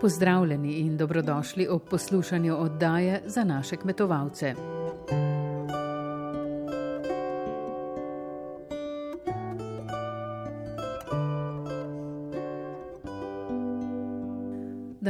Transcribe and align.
Pozdravljeni 0.00 0.72
in 0.72 0.96
dobrodošli 0.96 1.68
ob 1.68 1.82
poslušanju 1.90 2.56
oddaje 2.56 3.22
za 3.26 3.44
naše 3.44 3.76
kmetovalce. 3.76 4.69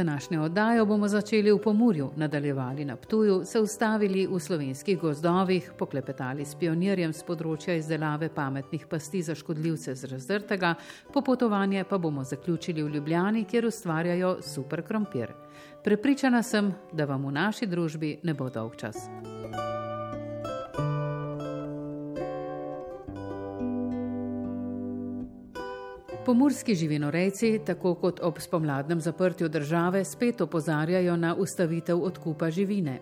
Današnjo 0.01 0.43
oddajo 0.43 0.85
bomo 0.85 1.07
začeli 1.07 1.51
v 1.51 1.57
Pomorju, 1.61 2.09
nadaljevali 2.15 2.85
na 2.85 2.95
Ptuju, 2.95 3.41
se 3.45 3.59
ustavili 3.59 4.27
v 4.27 4.39
slovenskih 4.39 4.99
gozdovih, 4.99 5.71
poklepetali 5.77 6.45
s 6.45 6.55
pionirjem 6.57 7.13
z 7.13 7.21
področja 7.27 7.75
izdelave 7.77 8.31
pametnih 8.33 8.87
pasti 8.89 9.21
za 9.21 9.35
škodljivce 9.37 9.93
z 9.95 10.09
razdrtega, 10.09 10.73
popotovanje 11.13 11.83
pa 11.85 12.01
bomo 12.01 12.23
zaključili 12.23 12.81
v 12.81 12.95
Ljubljani, 12.95 13.45
kjer 13.45 13.69
ustvarjajo 13.69 14.39
super 14.41 14.81
krompir. 14.81 15.35
Prepričana 15.83 16.41
sem, 16.41 16.73
da 16.91 17.05
vam 17.05 17.29
v 17.29 17.37
naši 17.37 17.69
družbi 17.69 18.15
ne 18.23 18.33
bo 18.33 18.49
dolg 18.49 18.81
čas. 18.81 19.05
Pomorski 26.31 26.75
živinorejci, 26.75 27.59
tako 27.65 27.95
kot 27.95 28.19
ob 28.23 28.37
spomladnem 28.39 29.01
zaprtju 29.01 29.49
države, 29.49 30.05
spet 30.05 30.41
opozarjajo 30.41 31.17
na 31.17 31.35
ustavitev 31.35 32.03
odkupa 32.03 32.49
živine. 32.49 33.01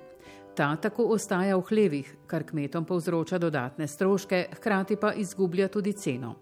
Ta 0.55 0.75
tako 0.75 1.05
ostaja 1.13 1.57
v 1.57 1.61
hlevih, 1.69 2.15
kar 2.27 2.43
kmetom 2.43 2.85
povzroča 2.85 3.37
dodatne 3.37 3.87
stroške, 3.87 4.45
hkrati 4.55 4.95
pa 4.95 5.13
izgublja 5.13 5.67
tudi 5.67 5.93
ceno. 5.93 6.33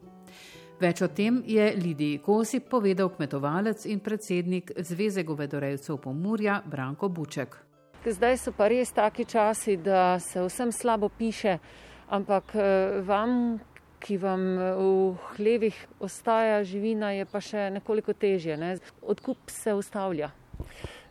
Več 0.79 1.01
o 1.01 1.07
tem 1.07 1.43
je 1.45 1.73
Lidiji 1.75 2.21
Kosip 2.23 2.69
povedal 2.71 3.09
kmetovalec 3.09 3.85
in 3.85 3.99
predsednik 3.99 4.71
Zveze 4.79 5.23
govedorejcev 5.27 5.97
Pomorja 5.97 6.61
Branko 6.65 7.09
Buček. 7.09 7.57
Zdaj 8.05 8.37
so 8.37 8.55
pa 8.55 8.71
res 8.71 8.95
taki 8.95 9.25
časi, 9.25 9.75
da 9.77 10.19
se 10.19 10.39
vsem 10.39 10.71
slabo 10.71 11.09
piše, 11.09 11.59
ampak 12.07 12.55
eh, 12.55 13.01
vam, 13.03 13.59
ki 13.99 14.17
vam 14.17 14.59
eh, 14.59 14.73
v 14.75 15.15
hlevih 15.37 15.77
ostaja 15.99 16.63
živina, 16.63 17.11
je 17.11 17.25
pa 17.25 17.41
še 17.41 17.69
nekoliko 17.73 18.13
težje. 18.13 18.57
Ne? 18.57 18.77
Odkup 19.01 19.49
se 19.51 19.73
ustavlja. 19.73 20.31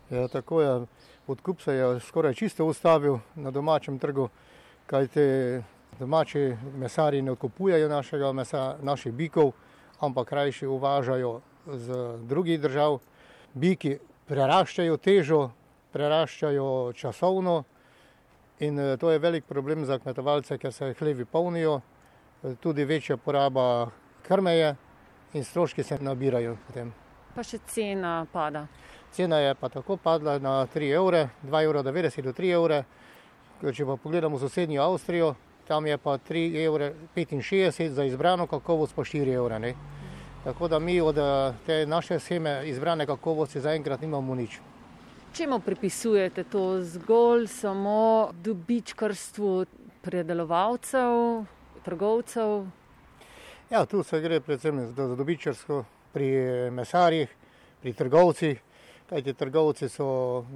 Ja, 0.09 0.27
tako 0.27 0.61
je. 0.61 0.73
Odkup 1.27 1.61
se 1.61 1.73
je 1.73 1.99
skoraj 1.99 2.33
čisto 2.39 2.65
ustavil 2.65 3.19
na 3.35 3.51
domačem 3.51 3.99
trgu, 3.99 4.29
kajte 4.87 5.63
domači 5.99 6.55
mesari 6.79 7.21
ne 7.21 7.33
odkupujejo 7.35 7.89
našega 7.91 8.31
mesa, 8.31 8.77
naših 8.81 9.11
bikov, 9.11 9.51
ampak 9.99 10.29
krajši 10.29 10.67
uvažajo 10.67 11.41
z 11.67 11.97
drugih 12.29 12.61
držav. 12.61 13.01
Biki 13.53 13.97
preraščajo 14.27 14.95
težo, 15.03 15.49
preraščajo 15.91 16.93
časovno 16.95 17.63
in 18.59 18.79
eh, 18.79 18.95
to 18.97 19.11
je 19.11 19.19
velik 19.19 19.45
problem 19.45 19.85
za 19.85 19.99
kmetovalce, 19.99 20.57
ker 20.57 20.71
se 20.71 20.93
hlevi 20.99 21.25
polnijo 21.25 21.81
tudi 22.55 22.85
večja 22.85 23.17
poraba 23.17 23.89
krme 24.27 24.55
je 24.55 24.75
in 25.33 25.43
stroški 25.43 25.83
se 25.83 25.97
nabirajo. 26.01 26.57
Potem. 26.67 26.93
Pa 27.35 27.43
še 27.43 27.59
cena 27.67 28.25
pada. 28.31 28.67
Cena 29.11 29.39
je 29.39 29.55
pa 29.55 29.69
tako 29.69 29.97
padla 29.97 30.39
na 30.39 30.67
3 30.73 30.93
evre, 30.95 31.29
2,90 31.43 31.63
evra 31.63 31.81
do 31.81 32.33
3 32.33 32.53
evre. 32.53 32.83
Če 33.73 33.85
pa 33.85 33.95
pogledamo 33.97 34.39
sosednjo 34.39 34.81
Avstrijo, 34.83 35.35
tam 35.67 35.87
je 35.87 35.97
pa 35.97 36.17
3,65 36.17 36.65
evra 36.65 37.93
za 37.95 38.03
izbrano 38.03 38.47
kakovost, 38.47 38.95
pa 38.95 39.01
4 39.01 39.33
evre. 39.33 39.59
Ne? 39.59 39.73
Tako 40.43 40.67
da 40.67 40.79
mi 40.79 41.01
od 41.01 41.17
te 41.65 41.85
naše 41.85 42.19
scheme 42.19 42.61
izbrane 42.69 43.05
kakovosti 43.05 43.59
zaenkrat 43.59 44.01
nimamo 44.01 44.35
nič. 44.35 44.59
Čemu 45.33 45.59
pripisujete 45.59 46.43
to 46.43 46.81
zgolj 46.81 47.47
samo 47.47 48.29
dobičkarstvu 48.43 49.65
predelovalcev, 50.01 51.45
trgovcev? 51.87 52.67
Ja, 53.69 53.85
tu 53.85 54.03
se 54.03 54.19
gre 54.21 54.41
predvsem 54.43 54.79
za 54.91 55.07
dobičarsko 55.15 55.83
pri 56.13 56.27
mesarjih, 56.71 57.31
pri 57.81 57.93
trgovcih, 57.93 58.59
kajti 59.09 59.33
trgovci 59.33 59.87
so 59.89 60.07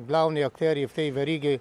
glavni 0.08 0.44
akteri 0.44 0.84
v 0.88 0.94
tej 0.94 1.12
verigi 1.16 1.53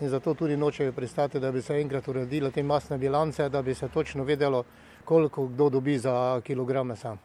in 0.00 0.10
zato 0.10 0.34
tudi 0.34 0.56
nočejo 0.56 0.92
pristati, 0.92 1.40
da 1.40 1.52
bi 1.52 1.62
se 1.62 1.78
enkrat 1.78 2.08
uredile 2.08 2.50
te 2.50 2.62
masne 2.62 2.98
bilance, 2.98 3.48
da 3.48 3.62
bi 3.62 3.74
se 3.74 3.88
točno 3.88 4.24
vedelo, 4.24 4.64
koliko 5.04 5.46
kdo 5.46 5.68
dobi 5.70 5.98
za 5.98 6.40
kilogram 6.44 6.86
mesa. 6.86 7.16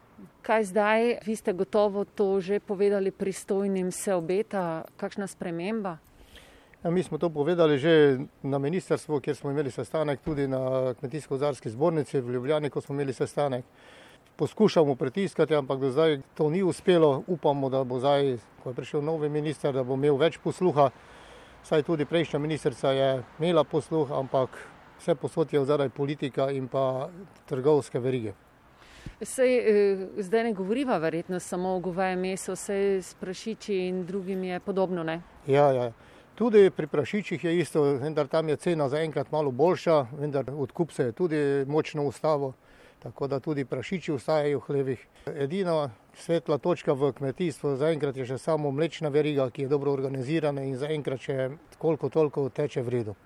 Kaj 0.41 0.63
zdaj, 0.63 1.16
vi 1.25 1.35
ste 1.35 1.53
gotovo 1.53 2.06
to 2.06 2.41
že 2.41 2.59
povedali 2.59 3.11
pristojnim, 3.11 3.91
se 3.91 4.13
obeta 4.13 4.83
kakšna 4.97 5.27
sprememba? 5.27 5.97
Ja, 6.84 6.90
mi 6.90 7.03
smo 7.03 7.17
to 7.17 7.29
povedali 7.29 7.78
že 7.78 8.19
na 8.44 8.57
ministrstvu, 8.57 9.19
kjer 9.19 9.35
smo 9.35 9.51
imeli 9.51 9.72
sestanek, 9.72 10.19
tudi 10.23 10.47
na 10.47 10.94
Kmetijsko-gozarski 10.94 11.69
zbornici 11.69 12.22
v 12.22 12.31
Ljubljani, 12.31 12.69
ko 12.69 12.81
smo 12.81 12.95
imeli 12.95 13.13
sestanek. 13.13 13.66
Poskušamo 14.35 14.95
pritiskati, 14.95 15.56
ampak 15.56 15.79
do 15.79 15.91
zdaj 15.91 16.22
to 16.34 16.50
ni 16.50 16.63
uspelo. 16.63 17.23
Upamo, 17.28 17.69
da 17.69 17.84
bo 17.84 18.00
zdaj, 18.00 18.38
ko 18.63 18.69
je 18.69 18.75
prišel 18.75 19.03
novi 19.03 19.29
minister, 19.29 19.73
da 19.73 19.84
bo 19.84 19.94
imel 20.00 20.16
več 20.16 20.38
posluha. 20.39 20.89
Saj 21.63 21.84
tudi 21.84 22.06
prejšnja 22.06 22.39
ministrica 22.39 22.91
je 22.91 23.23
imela 23.39 23.63
posluh, 23.63 24.12
ampak 24.12 24.56
vse 25.00 25.16
posod 25.16 25.53
je 25.53 25.66
zadaj 25.66 25.89
politika 25.89 26.47
in 26.51 26.68
pa 26.68 27.09
trgovske 27.45 28.00
verige. 28.00 28.34
Sej, 29.22 29.57
eh, 29.57 30.07
zdaj 30.18 30.44
ne 30.44 30.53
govoriva 30.53 30.97
verjetno 30.97 31.39
samo 31.39 31.75
o 31.75 31.79
govejem 31.79 32.19
mesu, 32.19 32.56
vse 32.56 33.01
s 33.03 33.13
prašiči 33.19 33.75
in 33.88 34.06
drugim 34.06 34.44
je 34.44 34.59
podobno, 34.59 35.03
ne? 35.03 35.22
Ja, 35.47 35.72
ja. 35.72 35.91
Tudi 36.39 36.69
pri 36.69 36.88
prašičih 36.88 37.44
je 37.44 37.59
isto, 37.59 37.81
vendar 37.83 38.27
tam 38.27 38.50
je 38.50 38.55
cena 38.55 38.89
zaenkrat 38.89 39.31
malo 39.31 39.51
boljša, 39.51 40.05
vendar 40.19 40.45
odkup 40.57 40.91
se 40.91 41.03
je 41.03 41.11
tudi 41.11 41.66
močno 41.67 42.03
ustavil, 42.03 42.51
tako 43.00 43.27
da 43.27 43.39
tudi 43.39 43.66
prašiči 43.66 44.13
ustajajo 44.13 44.59
v 44.59 44.63
hlevih. 44.67 45.03
Edina 45.35 45.89
svetla 46.16 46.57
točka 46.57 46.94
v 46.94 47.11
kmetijstvu 47.11 47.75
zaenkrat 47.75 48.17
je 48.17 48.25
še 48.25 48.38
samo 48.38 48.72
mlečna 48.72 49.11
veriga, 49.11 49.50
ki 49.51 49.67
je 49.67 49.67
dobro 49.67 49.91
organizirana 49.91 50.63
in 50.63 50.79
zaenkrat 50.79 51.19
še 51.19 51.50
koliko 51.77 52.09
toliko 52.09 52.47
teče 52.50 52.88
v 52.88 52.95
redu. 52.95 53.19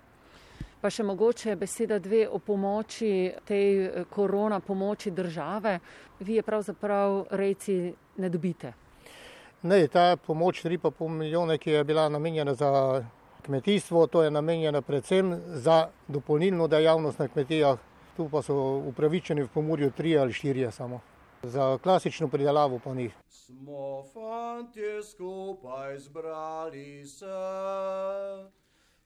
Pa 0.82 0.90
še 0.90 1.06
mogoče 1.06 1.54
beseda 1.56 2.02
dve 2.02 2.26
o 2.28 2.42
pomoči 2.42 3.30
tej 3.46 3.84
eh, 3.84 4.04
korona 4.10 4.58
pomoči 4.60 5.14
države. 5.14 5.78
Vi 6.18 6.42
je 6.42 6.42
pravzaprav 6.42 7.28
rejci 7.30 7.94
ne 8.18 8.28
dobite. 8.28 8.74
Ne, 9.64 9.88
ta 9.88 10.16
pomoč 10.16 10.64
3,5 10.64 11.08
milijona, 11.08 11.58
ki 11.58 11.70
je 11.70 11.84
bila 11.84 12.08
namenjena 12.08 12.54
za 12.54 13.04
kmetijstvo, 13.42 14.06
to 14.06 14.22
je 14.22 14.30
namenjena 14.30 14.82
predvsem 14.82 15.40
za 15.46 15.88
dopolnilno 16.08 16.68
dejavnost 16.68 17.18
na 17.18 17.28
kmetijah. 17.28 17.78
Tu 18.16 18.28
pa 18.28 18.42
so 18.42 18.54
upravičeni 18.88 19.42
v 19.42 19.48
pomorju 19.48 19.90
tri 19.90 20.18
ali 20.18 20.32
štiri 20.32 20.72
samo. 20.72 21.00
Za 21.42 21.78
klasično 21.78 22.28
pridelavo 22.28 22.78
pa 22.84 22.94
ni. 22.94 23.10
Smo 23.28 24.04
fanti 24.12 25.02
skupaj 25.10 25.98
zbrali 25.98 27.06
se, 27.06 27.26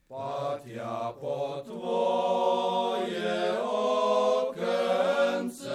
pa 0.08 0.58
tja 0.64 1.12
po 1.20 1.62
tvoje 1.66 3.52
okence, 4.42 5.68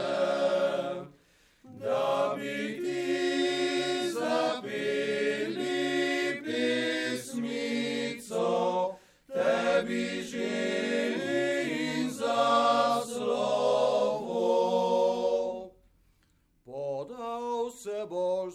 da 1.63 2.35
bi 2.35 2.81
ti. 2.83 3.62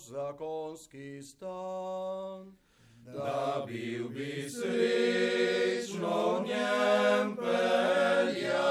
Zakonski 0.08 1.22
stan, 1.22 2.56
da 3.04 3.64
bil 3.66 4.08
bi 4.08 4.50
srečno 4.50 6.38
v 6.38 6.42
njem 6.46 7.36
peljan, 7.36 8.68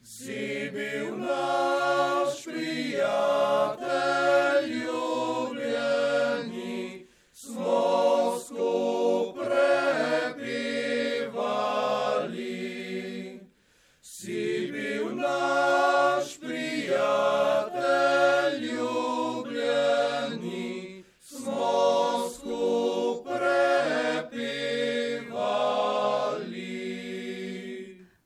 sibiu 0.03 1.17
nas 1.19 2.43
priate, 2.45 3.84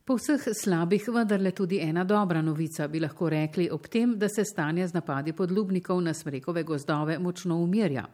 Po 0.09 0.15
vseh 0.17 0.41
slabih 0.57 1.05
vendarle 1.13 1.51
tudi 1.53 1.79
ena 1.85 2.03
dobra 2.05 2.41
novica 2.41 2.87
bi 2.89 3.01
lahko 3.01 3.27
rekli 3.29 3.67
ob 3.71 3.89
tem, 3.93 4.15
da 4.19 4.29
se 4.29 4.45
stanje 4.45 4.87
z 4.87 4.95
napadi 4.97 5.35
podlubnikov 5.37 6.01
na 6.01 6.15
smrekove 6.15 6.63
gozdove 6.71 7.19
močno 7.19 7.59
umirja. 7.61 8.07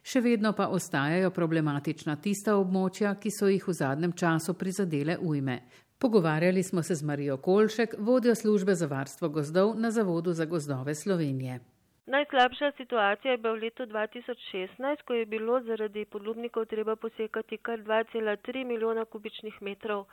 Še 0.00 0.22
vedno 0.24 0.54
pa 0.56 0.70
ostajajo 0.72 1.30
problematična 1.30 2.16
tista 2.24 2.54
območja, 2.56 3.12
ki 3.20 3.34
so 3.36 3.52
jih 3.52 3.68
v 3.68 3.74
zadnjem 3.82 4.16
času 4.22 4.54
prizadele 4.54 5.18
ujme. 5.20 5.58
Pogovarjali 6.00 6.62
smo 6.62 6.82
se 6.82 6.96
z 6.96 7.04
Marijo 7.10 7.36
Kolšek, 7.36 7.98
vodjo 7.98 8.34
službe 8.34 8.74
za 8.74 8.88
varstvo 8.88 9.28
gozdov 9.28 9.76
na 9.76 9.90
Zavodu 9.90 10.32
za 10.32 10.48
gozdove 10.48 10.94
Slovenije. 10.94 11.60
Najslabša 12.06 12.72
situacija 12.80 13.36
je 13.36 13.44
bila 13.44 13.58
v 13.60 13.66
letu 13.68 13.90
2016, 13.92 15.04
ko 15.04 15.20
je 15.20 15.28
bilo 15.36 15.60
zaradi 15.68 16.08
podlubnikov 16.08 16.64
treba 16.72 16.96
posekati 16.96 17.60
kar 17.60 17.84
2,3 17.84 18.64
milijona 18.64 19.04
kubičnih 19.04 19.60
metrov 19.60 20.06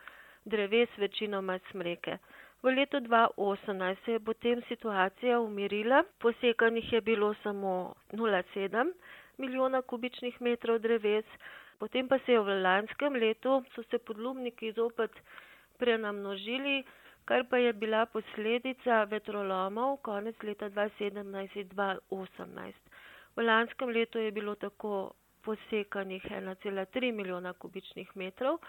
dreves, 0.45 0.89
večinoma 0.97 1.59
smreke. 1.71 2.17
V 2.63 2.71
letu 2.75 2.97
2018 2.97 3.95
se 4.05 4.11
je 4.11 4.19
potem 4.19 4.61
situacija 4.67 5.39
umirila, 5.39 6.03
posekanih 6.19 6.93
je 6.93 7.01
bilo 7.01 7.33
samo 7.43 7.93
0,7 8.11 8.93
milijona 9.37 9.81
kubičnih 9.81 10.41
metrov 10.41 10.79
dreves, 10.79 11.25
potem 11.79 12.07
pa 12.07 12.19
se 12.19 12.31
je 12.31 12.39
v 12.39 12.61
lanskem 12.61 13.13
letu 13.13 13.63
so 13.75 13.83
se 13.83 13.97
podlubniki 13.97 14.71
zopet 14.71 15.11
prenamnožili, 15.77 16.83
kar 17.25 17.45
pa 17.49 17.57
je 17.57 17.73
bila 17.73 18.05
posledica 18.05 19.03
vetrolomov 19.03 19.97
konec 19.97 20.35
leta 20.43 20.69
2017 20.69 21.55
in 21.55 21.69
2018. 21.69 22.73
V 23.35 23.45
lanskem 23.45 23.89
letu 23.89 24.19
je 24.19 24.31
bilo 24.31 24.55
tako 24.55 25.13
posekanih 25.41 26.23
1,3 26.23 27.11
milijona 27.15 27.53
kubičnih 27.53 28.09
metrov, 28.15 28.59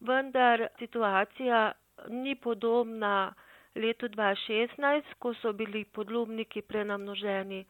vendar 0.00 0.68
situacija 0.78 1.72
ni 2.08 2.34
podobna 2.36 3.34
letu 3.74 4.08
2016, 4.08 5.02
ko 5.18 5.34
so 5.34 5.52
bili 5.52 5.84
podlubniki 5.84 6.62
prenamnoženi 6.62 7.64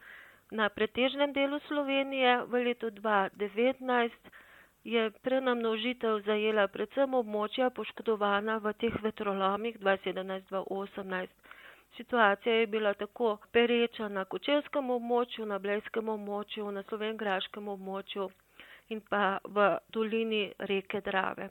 na 0.51 0.69
pretežnem 0.69 1.33
delu 1.33 1.59
Slovenije. 1.69 2.43
V 2.47 2.65
letu 2.65 2.91
2019 2.91 4.11
je 4.85 5.11
prenamnožitev 5.23 6.21
zajela 6.27 6.69
predvsem 6.69 7.15
območja 7.15 7.71
poškodovana 7.71 8.59
v 8.59 8.73
teh 8.75 8.95
vetrolomih 9.03 9.79
2017-2018. 9.79 11.29
Situacija 11.97 12.55
je 12.55 12.67
bila 12.67 12.95
tako 12.95 13.39
pereča 13.53 14.09
na 14.09 14.25
kočevskem 14.25 14.91
območju, 14.91 15.47
na 15.47 15.59
blejskem 15.59 16.09
območju, 16.09 16.71
na 16.71 16.83
slovengraškem 16.83 17.69
območju 17.69 18.29
in 18.89 19.01
pa 19.01 19.23
v 19.45 19.65
dolini 19.93 20.43
reke 20.59 21.01
Drave. 21.01 21.49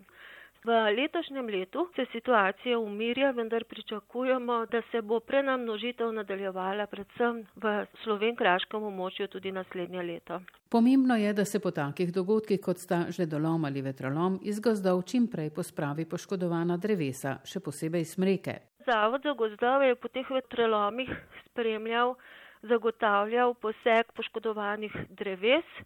V 0.64 0.70
letošnjem 0.98 1.48
letu 1.48 1.88
se 1.96 2.06
situacija 2.12 2.80
umirja, 2.80 3.32
vendar 3.32 3.64
pričakujemo, 3.64 4.66
da 4.66 4.82
se 4.92 5.02
bo 5.02 5.20
prenamnožitev 5.20 6.12
nadaljevala 6.12 6.88
predvsem 6.88 7.44
v 7.56 7.74
slovenkraškem 8.04 8.84
območju 8.84 9.28
tudi 9.28 9.52
naslednje 9.52 10.04
leto. 10.04 10.42
Pomembno 10.70 11.16
je, 11.16 11.34
da 11.34 11.46
se 11.46 11.60
po 11.60 11.72
takih 11.72 12.14
dogodkih, 12.14 12.62
kot 12.62 12.78
sta 12.78 13.06
žledolom 13.10 13.66
ali 13.66 13.82
vetrolom, 13.82 14.40
iz 14.42 14.60
gozdov 14.60 15.04
čim 15.04 15.28
prej 15.28 15.54
pospravi 15.56 16.06
poškodovana 16.06 16.78
drevesa, 16.78 17.38
še 17.46 17.60
posebej 17.60 18.06
smreke. 18.06 18.58
Zavod 18.86 19.24
za 19.24 19.34
gozdove 19.34 19.88
je 19.88 19.96
po 19.96 20.08
teh 20.08 20.30
vetrolomih 20.32 21.12
spremljal, 21.46 22.16
zagotavljal 22.64 23.54
poseg 23.62 24.12
poškodovanih 24.16 24.96
dreves 25.10 25.78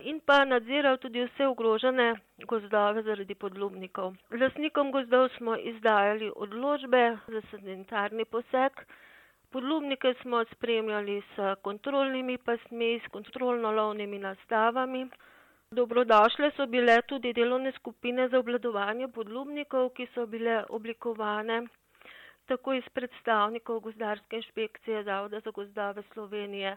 in 0.00 0.20
pa 0.20 0.44
nadziral 0.44 0.96
tudi 0.98 1.22
vse 1.22 1.46
ogrožene 1.46 2.04
gozdove 2.46 3.02
zaradi 3.02 3.34
podlubnikov. 3.34 4.12
Lasnikom 4.32 4.92
gozdov 4.92 5.24
smo 5.28 5.56
izdajali 5.70 6.28
odločbe 6.36 7.00
za 7.28 7.40
sanitarni 7.50 8.24
poseg. 8.26 8.72
Podlubnike 9.50 10.14
smo 10.22 10.44
spremljali 10.46 11.16
s 11.26 11.36
kontrolnimi 11.62 12.38
pasmi, 12.40 13.00
s 13.00 13.08
kontrolno-lovnimi 13.08 14.18
nastavami. 14.20 15.02
Dobrodošle 15.72 16.50
so 16.52 16.66
bile 16.68 17.02
tudi 17.02 17.32
delovne 17.32 17.72
skupine 17.72 18.28
za 18.28 18.38
obladovanje 18.38 19.08
podlubnikov, 19.10 19.90
ki 19.90 20.06
so 20.14 20.26
bile 20.26 20.60
oblikovane 20.70 21.58
tako 22.46 22.72
iz 22.74 22.86
predstavnikov 22.90 23.80
gozdarske 23.80 24.36
inšpekcije 24.36 25.02
Zavoda 25.04 25.40
za 25.40 25.50
gozdove 25.50 26.02
Slovenije, 26.12 26.76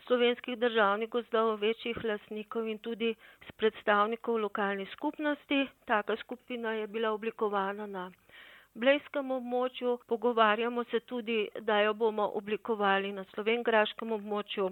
slovenskih 0.00 0.58
državnih 0.58 1.08
gozdov, 1.10 1.56
večjih 1.58 2.00
lasnikov 2.04 2.68
in 2.68 2.78
tudi 2.80 3.14
s 3.42 3.52
predstavnikov 3.52 4.38
lokalnih 4.38 4.90
skupnosti. 4.90 5.58
Taka 5.84 6.16
skupina 6.16 6.72
je 6.72 6.86
bila 6.88 7.10
oblikovana 7.10 7.86
na 7.88 8.04
blejskem 8.74 9.30
območju. 9.32 9.98
Pogovarjamo 10.06 10.84
se 10.84 11.00
tudi, 11.02 11.38
da 11.62 11.80
jo 11.80 11.94
bomo 11.96 12.26
oblikovali 12.34 13.12
na 13.12 13.24
slovengraškem 13.26 14.12
območju. 14.12 14.70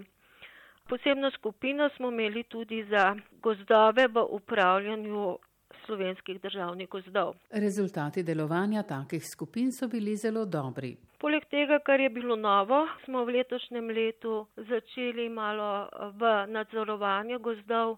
Posebno 0.85 1.31
skupino 1.31 1.89
smo 1.89 2.09
imeli 2.09 2.43
tudi 2.45 2.83
za 2.85 3.05
gozdove 3.41 4.07
v 4.09 4.25
upravljanju 4.31 5.37
slovenskih 5.85 6.41
državnih 6.41 6.89
gozdov. 6.89 7.33
Rezultati 7.51 8.23
delovanja 8.23 8.83
takih 8.83 9.27
skupin 9.27 9.71
so 9.71 9.87
bili 9.87 10.15
zelo 10.15 10.45
dobri. 10.45 10.95
Poleg 11.19 11.45
tega, 11.49 11.79
kar 11.79 11.99
je 11.99 12.09
bilo 12.09 12.35
novo, 12.35 12.87
smo 13.05 13.25
v 13.25 13.37
letošnjem 13.37 13.89
letu 13.89 14.47
začeli 14.57 15.29
malo 15.29 15.89
v 16.19 16.33
nadzorovanje 16.47 17.37
gozdov 17.37 17.97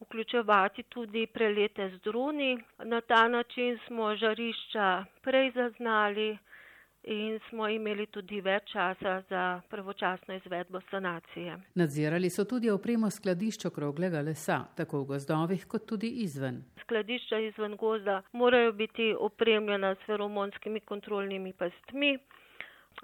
vključevati 0.00 0.82
tudi 0.82 1.26
prelete 1.26 1.90
z 1.90 2.00
druni. 2.02 2.58
Na 2.84 3.00
ta 3.00 3.28
način 3.28 3.78
smo 3.86 4.16
žarišča 4.16 5.04
prej 5.22 5.50
zaznali, 5.54 6.38
in 7.04 7.38
smo 7.48 7.68
imeli 7.68 8.06
tudi 8.06 8.40
več 8.40 8.70
časa 8.72 9.22
za 9.28 9.60
pravočasno 9.70 10.34
izvedbo 10.34 10.80
sanacije. 10.90 11.56
Nadzirali 11.74 12.30
so 12.30 12.44
tudi 12.44 12.70
opremo 12.70 13.10
skladišča 13.10 13.68
okroglega 13.68 14.20
lesa, 14.20 14.64
tako 14.76 15.02
v 15.02 15.10
gozdovih 15.14 15.66
kot 15.66 15.86
tudi 15.86 16.08
izven. 16.24 16.62
Skladišča 16.80 17.38
izven 17.38 17.76
gozda 17.76 18.22
morajo 18.32 18.72
biti 18.72 19.14
opremljena 19.18 19.94
s 19.94 20.06
feromonskimi 20.06 20.80
kontrolnimi 20.80 21.52
pastmi. 21.52 22.18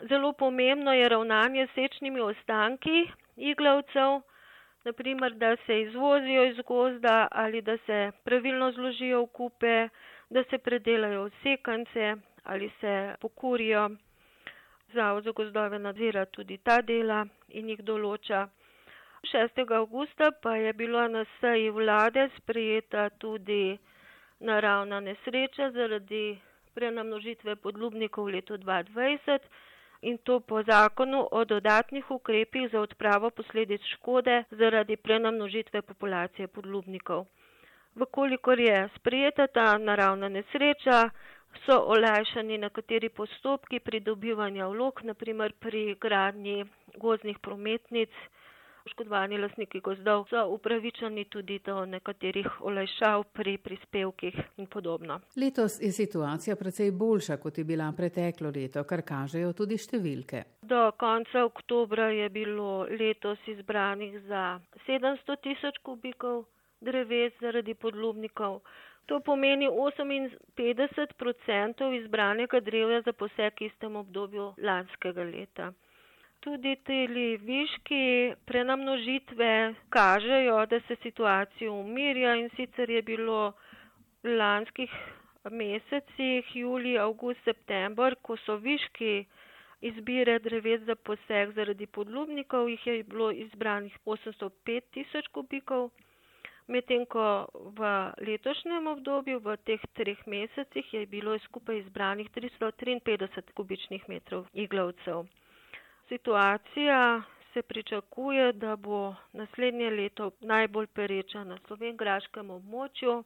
Zelo 0.09 0.33
pomembno 0.33 0.93
je 0.93 1.09
ravnanje 1.09 1.67
s 1.67 1.75
sečnimi 1.75 2.21
ostanki 2.21 3.11
iglavcev, 3.37 4.21
naprimer, 4.85 5.35
da 5.35 5.57
se 5.67 5.81
izvozijo 5.83 6.45
iz 6.45 6.57
gozda 6.67 7.29
ali 7.31 7.63
da 7.63 7.77
se 7.87 8.11
pravilno 8.25 8.73
zložijo 8.73 9.23
v 9.23 9.27
kupe, 9.27 9.89
da 10.31 10.45
se 10.51 10.59
predelajo 10.59 11.31
sekance, 11.43 12.17
ali 12.45 12.71
se 12.81 12.95
pokurijo. 13.21 13.91
Zavod 14.93 15.25
za 15.25 15.31
gozdove 15.33 15.79
nadzira 15.79 16.25
tudi 16.27 16.59
ta 16.59 16.81
dela 16.83 17.25
in 17.49 17.69
jih 17.69 17.83
določa. 17.83 18.49
6. 19.25 19.73
augusta 19.73 20.31
pa 20.33 20.57
je 20.57 20.73
bilo 20.73 21.09
na 21.09 21.25
seji 21.41 21.71
vlade 21.71 22.29
sprejeta 22.37 23.09
tudi 23.19 23.79
naravna 24.41 25.01
nesreča 25.01 25.71
zaradi 25.71 26.41
prenamnožitve 26.75 27.57
podlubnikov 27.57 28.25
v 28.25 28.33
letu 28.33 28.57
2020 28.57 29.51
in 30.03 30.17
to 30.19 30.41
po 30.41 30.63
zakonu 30.63 31.29
o 31.31 31.45
dodatnih 31.45 32.11
ukrepih 32.11 32.71
za 32.73 32.81
odpravo 32.81 33.31
posledic 33.31 33.83
škode 33.87 34.45
zaradi 34.53 34.97
prenamnožitve 34.97 35.83
populacije 35.83 36.49
podlubnikov. 36.49 37.27
Vkolikor 37.97 38.61
je 38.61 38.89
sprejeta 38.97 39.47
ta 39.47 39.79
naravna 39.79 40.29
nesreča, 40.29 41.11
so 41.67 41.79
olajšani 41.95 42.59
nekateri 42.59 43.09
postopki 43.09 43.81
pridobivanja 43.81 44.69
vlog, 44.69 45.01
naprimer 45.05 45.53
pri 45.53 45.95
gradnji 46.01 46.65
gozdnih 46.97 47.39
prometnic. 47.39 48.11
Poškodovani 48.81 49.39
lasniki 49.39 49.81
gozdov 49.85 50.25
so 50.31 50.41
upravičeni 50.55 51.25
tudi 51.25 51.59
do 51.67 51.85
nekaterih 51.87 52.47
olajšav 52.61 53.25
pri 53.37 53.59
prispevkih 53.59 54.39
in 54.57 54.67
podobno. 54.67 55.21
Letos 55.37 55.77
je 55.81 55.93
situacija 55.93 56.57
precej 56.57 56.91
boljša, 56.91 57.37
kot 57.37 57.59
je 57.59 57.65
bila 57.65 57.93
preteklo 57.97 58.53
leto, 58.55 58.85
kar 58.85 59.03
kažejo 59.03 59.53
tudi 59.53 59.77
številke. 59.77 60.43
Do 60.63 60.81
konca 60.97 61.45
oktobra 61.45 62.09
je 62.09 62.31
bilo 62.31 62.87
letos 62.89 63.39
izbranih 63.47 64.17
za 64.33 64.61
700 64.89 65.37
tisoč 65.45 65.79
kubikov 65.85 66.47
dreves 66.81 67.33
zaradi 67.41 67.75
podlubnikov. 67.75 68.61
To 69.07 69.21
pomeni 69.21 69.69
58% 69.69 71.93
izbranega 72.01 72.61
drevja 72.61 73.01
za 73.03 73.13
poseg 73.13 73.53
v 73.61 73.65
istem 73.67 73.97
obdobju 73.97 74.53
lanskega 74.69 75.23
leta. 75.31 75.73
Tudi 76.41 76.77
te 76.89 76.99
viški 77.49 78.03
prenamnožitve 78.47 79.51
kažejo, 79.97 80.67
da 80.67 80.81
se 80.87 80.97
situacija 81.03 81.73
umirja 81.73 82.35
in 82.37 82.49
sicer 82.57 82.91
je 82.91 83.03
bilo 83.03 83.53
v 84.23 84.37
lanskih 84.39 84.91
mesecih, 85.51 86.57
julij, 86.57 86.99
august, 86.99 87.41
september, 87.45 88.15
ko 88.23 88.37
so 88.37 88.57
viški 88.57 89.25
izbire 89.81 90.39
dreves 90.39 90.81
za 90.87 90.95
poseg 90.95 91.53
zaradi 91.59 91.87
podlubnikov, 91.87 92.69
jih 92.69 92.87
je 92.87 93.03
bilo 93.03 93.31
izbranih 93.33 93.99
805 94.07 94.81
tisoč 94.95 95.27
kubikov 95.33 95.91
medtem 96.71 97.05
ko 97.07 97.27
v 97.77 97.91
letošnjem 98.27 98.87
obdobju, 98.87 99.41
v 99.45 99.57
teh 99.67 99.83
treh 99.99 100.21
mesecih, 100.27 100.87
je 100.95 101.07
bilo 101.07 101.35
skupaj 101.47 101.83
izbranih 101.83 102.31
353 102.31 103.53
kubičnih 103.55 104.09
metrov 104.09 104.47
iglavcev. 104.55 105.27
Situacija 106.09 107.23
se 107.53 107.63
pričakuje, 107.63 108.53
da 108.53 108.77
bo 108.77 109.15
naslednje 109.33 109.91
leto 109.91 110.31
najbolj 110.41 110.87
pereča 110.87 111.45
na 111.45 111.59
slovengraškem 111.67 112.51
območju 112.51 113.23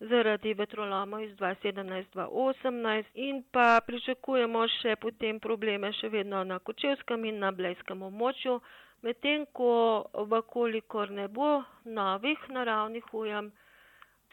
zaradi 0.00 0.54
vetrolomov 0.54 1.22
iz 1.22 1.32
2017-2018 1.36 3.04
in 3.14 3.42
pa 3.52 3.80
pričakujemo 3.86 4.66
še 4.78 4.96
potem 4.96 5.40
probleme 5.40 5.90
še 6.00 6.08
vedno 6.08 6.44
na 6.44 6.58
Kočevskem 6.58 7.24
in 7.24 7.40
na 7.42 7.50
Blejskem 7.52 8.02
območju, 8.10 8.60
medtem 9.02 9.46
ko 9.52 10.04
vkolikor 10.14 11.10
ne 11.10 11.28
bo 11.28 11.62
novih 11.84 12.38
naravnih 12.48 13.04
ujem, 13.12 13.52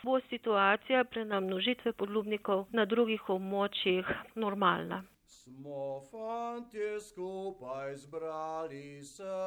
bo 0.04 0.20
situacija 0.30 1.04
pre 1.04 1.26
namnožitve 1.26 1.94
podlubnikov 1.94 2.66
na 2.72 2.86
drugih 2.86 3.30
območjih 3.30 4.06
normalna. 4.36 5.04
Smo 5.26 6.02
fantje 6.12 7.00
skupaj 7.02 7.96
zbrali 7.96 9.04
se, 9.04 9.38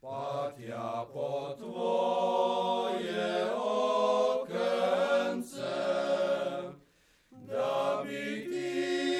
pa 0.00 0.52
tja 0.56 1.04
po 1.12 1.54
tvoje 1.58 3.34
okence, 4.34 5.74
da 7.30 8.02
bi 8.06 8.48
ti 8.50 9.13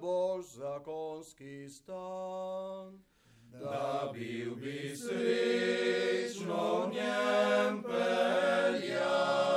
boš 0.00 0.46
zakonski 0.46 1.68
stan, 1.68 3.04
da 3.52 4.10
bil 4.14 4.54
bi 4.54 4.96
srečno 4.96 6.86
v 6.86 6.90
njem 6.92 7.82
peljan, 7.82 9.47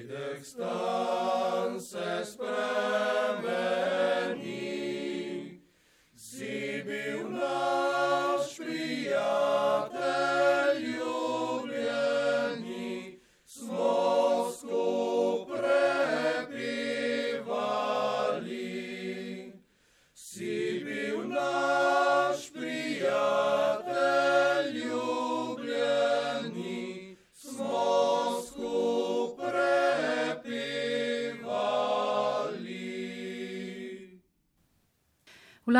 Id 0.00 0.12
extans 0.32 1.88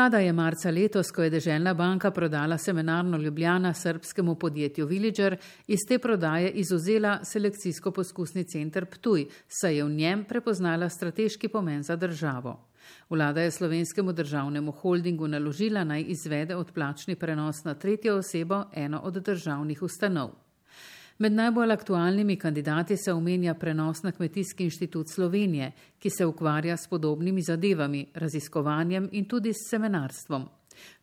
Vlada 0.01 0.17
je 0.17 0.33
marca 0.33 0.71
letos, 0.71 1.11
ko 1.13 1.21
je 1.21 1.29
Deželna 1.29 1.73
banka 1.73 2.09
prodala 2.11 2.57
seminarno 2.57 3.17
Ljubljana 3.17 3.73
srpskemu 3.73 4.35
podjetju 4.35 4.85
Villager, 4.85 5.37
iz 5.67 5.79
te 5.87 5.99
prodaje 5.99 6.49
izuzela 6.49 7.19
selekcijsko-poskusni 7.23 8.43
center 8.43 8.85
Ptuj, 8.85 9.27
saj 9.47 9.77
je 9.77 9.83
v 9.83 9.89
njem 9.89 10.23
prepoznala 10.25 10.89
strateški 10.89 11.47
pomen 11.47 11.83
za 11.83 11.95
državo. 11.95 12.57
Vlada 13.09 13.41
je 13.41 13.51
slovenskemu 13.51 14.13
državnemu 14.13 14.71
holdingu 14.71 15.27
naložila 15.27 15.83
naj 15.83 16.05
izvede 16.07 16.55
odplačni 16.55 17.15
prenos 17.15 17.63
na 17.63 17.73
tretjo 17.73 18.17
osebo 18.17 18.63
eno 18.73 18.99
od 19.03 19.13
državnih 19.13 19.83
ustanov. 19.83 20.40
Med 21.21 21.31
najbolj 21.31 21.71
aktualnimi 21.71 22.35
kandidati 22.35 22.95
se 22.97 23.13
omenja 23.13 23.53
prenos 23.53 24.03
na 24.03 24.11
Kmetijski 24.11 24.63
inštitut 24.63 25.09
Slovenije, 25.09 25.71
ki 25.99 26.09
se 26.09 26.25
ukvarja 26.25 26.77
s 26.77 26.87
podobnimi 26.87 27.41
zadevami, 27.41 28.07
raziskovanjem 28.13 29.09
in 29.11 29.25
tudi 29.25 29.53
s 29.53 29.69
seminarstvom. 29.69 30.47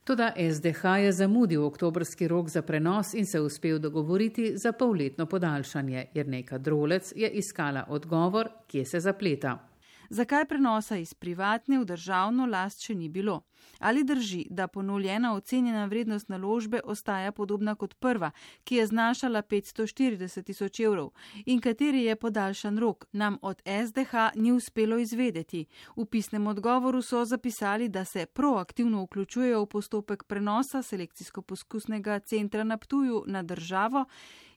Toda 0.05 0.33
SDH 0.55 0.85
je 1.05 1.13
zamudil 1.13 1.65
oktobrski 1.65 2.29
rok 2.29 2.49
za 2.49 2.63
prenos 2.63 3.15
in 3.15 3.27
se 3.27 3.41
uspel 3.41 3.79
dogovoriti 3.79 4.53
za 4.57 4.73
polletno 4.73 5.27
podaljšanje, 5.27 6.07
jer 6.15 6.29
neka 6.29 6.59
drolec 6.59 7.13
je 7.17 7.31
iskala 7.31 7.85
odgovor, 7.89 8.49
kje 8.67 8.85
se 8.85 9.01
zapleta. 9.01 9.69
Zakaj 10.11 10.45
prenosa 10.45 10.97
iz 10.97 11.15
privatne 11.15 11.79
v 11.79 11.85
državno 11.85 12.47
last 12.47 12.81
še 12.81 12.95
ni 12.95 13.09
bilo? 13.09 13.43
Ali 13.79 14.05
drži, 14.05 14.47
da 14.51 14.69
ponovljena 14.69 15.35
ocenjena 15.35 15.85
vrednost 15.85 16.29
naložbe 16.29 16.81
ostaja 16.85 17.33
podobna 17.33 17.75
kot 17.75 17.95
prva, 17.95 18.31
ki 18.65 18.77
je 18.81 18.87
znašala 18.87 19.43
540 19.43 20.43
tisoč 20.43 20.81
evrov 20.81 21.11
in 21.47 21.61
kateri 21.61 22.03
je 22.05 22.17
podaljšan 22.17 22.79
rok, 22.79 23.05
nam 23.13 23.39
od 23.43 23.61
SDH 23.67 24.33
ni 24.35 24.53
uspelo 24.53 24.99
izvedeti. 24.99 25.67
V 25.97 26.07
pisnem 26.07 26.47
odgovoru 26.47 27.03
so 27.03 27.25
zapisali, 27.25 27.89
da 27.89 28.05
se 28.05 28.27
proaktivno 28.27 29.03
vključujejo 29.05 29.63
v 29.63 29.67
postopek 29.67 30.25
prenosa 30.25 30.83
selekcijsko-poskusnega 30.83 32.21
centra 32.21 32.65
na 32.65 32.79
Ptuju 32.79 33.25
na 33.27 33.43
državo 33.43 34.05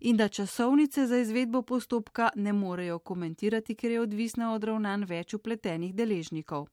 in 0.01 0.17
da 0.17 0.27
časovnice 0.27 1.05
za 1.07 1.17
izvedbo 1.17 1.61
postopka 1.61 2.29
ne 2.35 2.53
morejo 2.53 2.99
komentirati, 2.99 3.75
ker 3.75 3.91
je 3.91 4.01
odvisna 4.01 4.53
od 4.53 4.63
ravnanj 4.63 5.05
več 5.05 5.33
upletenih 5.33 5.95
deležnikov. 5.95 6.67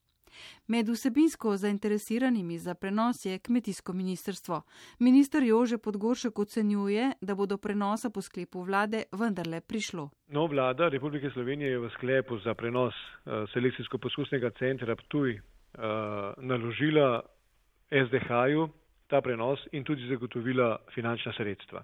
Med 0.67 0.89
vsebinsko 0.89 1.57
zainteresiranimi 1.57 2.59
za 2.59 2.75
prenos 2.75 3.25
je 3.25 3.39
kmetijsko 3.39 3.93
ministrstvo. 3.93 4.63
Ministr 4.99 5.43
Jože 5.43 5.79
Podgoršek 5.79 6.39
ocenjuje, 6.39 7.13
da 7.21 7.35
bo 7.35 7.47
do 7.47 7.59
prenosa 7.59 8.11
po 8.11 8.23
sklepu 8.23 8.63
vlade 8.63 9.03
vendarle 9.13 9.61
prišlo. 9.61 10.11
No, 10.29 10.47
vlada 10.47 10.89
Republike 10.89 11.31
Slovenije 11.31 11.71
je 11.71 11.79
v 11.79 11.91
sklepu 11.91 12.39
za 12.39 12.55
prenos 12.55 12.95
uh, 12.95 13.49
selekcijsko-poskusnega 13.53 14.51
centra 14.59 14.97
Ptuj 14.97 15.35
uh, 15.35 15.41
naložila 16.39 17.23
SDH-ju 17.91 18.69
ta 19.09 19.21
prenos 19.21 19.61
in 19.73 19.85
tudi 19.85 20.09
zagotovila 20.09 20.77
finančna 20.95 21.33
sredstva. 21.33 21.83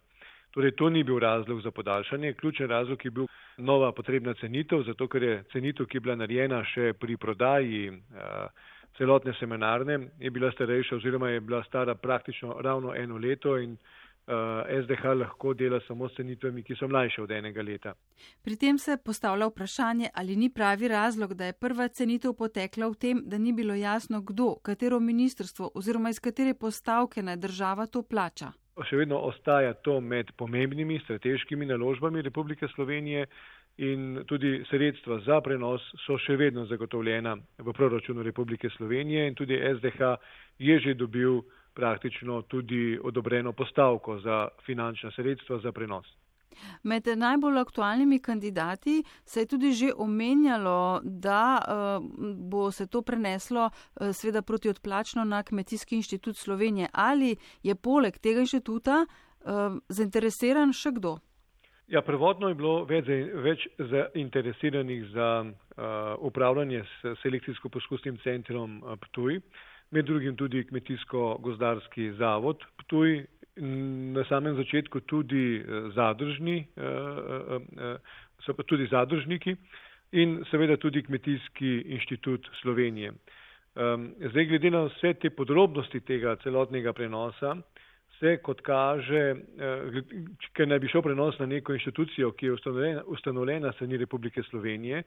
Torej, 0.55 0.73
to 0.79 0.89
ni 0.91 1.03
bil 1.05 1.19
razlog 1.19 1.63
za 1.63 1.71
podaljšanje. 1.71 2.33
Ključen 2.33 2.69
razlog 2.71 3.05
je 3.05 3.11
bil 3.11 3.27
nova 3.57 3.93
potrebna 3.93 4.35
cenitev, 4.35 4.83
zato 4.87 5.09
ker 5.09 5.23
je 5.23 5.43
cenitev, 5.53 5.87
ki 5.87 5.97
je 5.97 6.01
bila 6.01 6.15
narejena 6.17 6.63
še 6.65 6.93
pri 7.01 7.17
prodaji 7.17 7.89
uh, 7.91 8.71
celotne 8.99 9.35
seminarne, 9.41 9.99
je 10.19 10.31
bila 10.31 10.53
starejša 10.53 10.97
oziroma 10.97 11.31
je 11.31 11.41
bila 11.41 11.63
stara 11.65 11.95
praktično 11.95 12.57
ravno 12.61 12.95
eno 12.95 13.19
leto 13.19 13.59
in 13.59 13.73
uh, 13.73 14.85
SDH 14.85 15.05
lahko 15.05 15.55
dela 15.55 15.81
samo 15.89 16.09
s 16.09 16.15
cenitvami, 16.17 16.63
ki 16.63 16.77
so 16.79 16.89
mlajše 16.89 17.23
od 17.23 17.31
enega 17.31 17.63
leta. 17.63 17.95
Pri 18.43 18.57
tem 18.57 18.79
se 18.79 18.97
postavlja 19.05 19.47
vprašanje, 19.51 20.11
ali 20.15 20.37
ni 20.37 20.51
pravi 20.55 20.89
razlog, 20.89 21.35
da 21.35 21.51
je 21.51 21.53
prva 21.53 21.89
cenitev 21.89 22.39
potekla 22.39 22.89
v 22.89 22.95
tem, 22.95 23.23
da 23.27 23.39
ni 23.39 23.53
bilo 23.53 23.75
jasno, 23.75 24.23
kdo, 24.23 24.55
katero 24.63 25.01
ministrstvo 25.01 25.71
oziroma 25.75 26.11
iz 26.15 26.21
katere 26.21 26.55
postavke 26.55 27.23
naj 27.23 27.37
država 27.37 27.87
to 27.87 28.03
plača. 28.03 28.53
Še 28.76 28.97
vedno 28.97 29.21
ostaja 29.23 29.75
to 29.76 30.00
med 30.02 30.33
pomembnimi 30.35 30.99
strateškimi 30.99 31.66
naložbami 31.66 32.23
Republike 32.23 32.66
Slovenije 32.69 33.26
in 33.78 34.25
tudi 34.26 34.64
sredstva 34.64 35.21
za 35.21 35.40
prenos 35.40 35.83
so 36.00 36.19
še 36.19 36.37
vedno 36.37 36.64
zagotovljena 36.64 37.37
v 37.59 37.73
proračunu 37.73 38.23
Republike 38.23 38.71
Slovenije 38.71 39.28
in 39.28 39.35
tudi 39.35 39.61
SDH 39.71 40.11
je 40.59 40.81
že 40.81 40.95
dobil 40.97 41.40
praktično 41.75 42.43
tudi 42.45 42.99
odobreno 43.00 43.52
postavko 43.52 44.19
za 44.19 44.49
finančna 44.62 45.11
sredstva 45.11 45.59
za 45.59 45.73
prenos. 45.73 46.07
Med 46.83 47.07
najbolj 47.07 47.59
aktualnimi 47.59 48.19
kandidati 48.19 49.03
se 49.25 49.41
je 49.41 49.47
tudi 49.47 49.73
že 49.73 49.93
omenjalo, 49.97 51.01
da 51.05 51.59
uh, 51.59 52.05
bo 52.51 52.71
se 52.71 52.87
to 52.87 53.03
preneslo 53.03 53.71
uh, 53.71 54.13
sveda 54.13 54.43
proti 54.43 54.69
odplačno 54.69 55.25
na 55.25 55.43
Kmetijski 55.43 55.97
inštitut 55.97 56.37
Slovenije. 56.37 56.89
Ali 56.93 57.37
je 57.63 57.75
poleg 57.75 58.19
tega 58.19 58.41
inštituta 58.41 59.07
uh, 59.07 59.79
zainteresiran 59.89 60.73
še 60.73 60.93
kdo? 60.99 61.19
Ja, 61.89 62.01
prvotno 62.03 62.49
je 62.49 62.57
bilo 62.57 62.85
več, 62.89 63.09
več 63.45 63.67
zainteresiranih 63.79 65.05
za 65.13 65.29
uh, 65.45 65.53
upravljanje 66.25 66.81
s 66.81 67.15
selekcijsko-poskusnim 67.23 68.17
centrom 68.25 68.81
Ptuj. 69.01 69.41
med 69.91 70.05
drugim 70.05 70.37
tudi 70.37 70.65
Kmetijsko-gozdarski 70.65 72.13
zavod 72.19 72.65
Ptuj, 72.77 73.27
na 73.57 74.25
samem 74.25 74.57
začetku 74.57 75.01
tudi 75.01 75.63
zadržni, 75.95 76.67
so 78.43 78.55
pa 78.55 78.63
tudi 78.63 78.87
zadržniki 78.87 79.57
in 80.13 80.45
seveda 80.51 80.77
tudi 80.77 81.03
Kmetijski 81.03 81.81
inštitut 81.87 82.49
Slovenije. 82.63 83.13
Zdaj, 84.31 84.45
glede 84.47 84.71
na 84.71 84.85
vse 84.85 85.15
te 85.15 85.31
podrobnosti 85.31 86.01
tega 86.01 86.37
celotnega 86.37 86.93
prenosa, 86.93 87.57
se 88.21 88.37
kot 88.39 88.61
kaže, 88.61 89.23
ker 90.55 90.69
naj 90.69 90.79
bi 90.79 90.89
šel 90.89 91.03
prenos 91.03 91.39
na 91.39 91.47
neko 91.47 91.75
inštitucijo, 91.75 92.31
ki 92.33 92.47
je 92.47 92.53
ustanovljena, 92.53 93.03
ustanovljena 93.07 93.73
strani 93.73 93.97
Republike 93.97 94.43
Slovenije, 94.43 95.03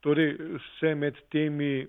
torej 0.00 0.36
se 0.80 0.94
med 0.94 1.14
temi 1.30 1.86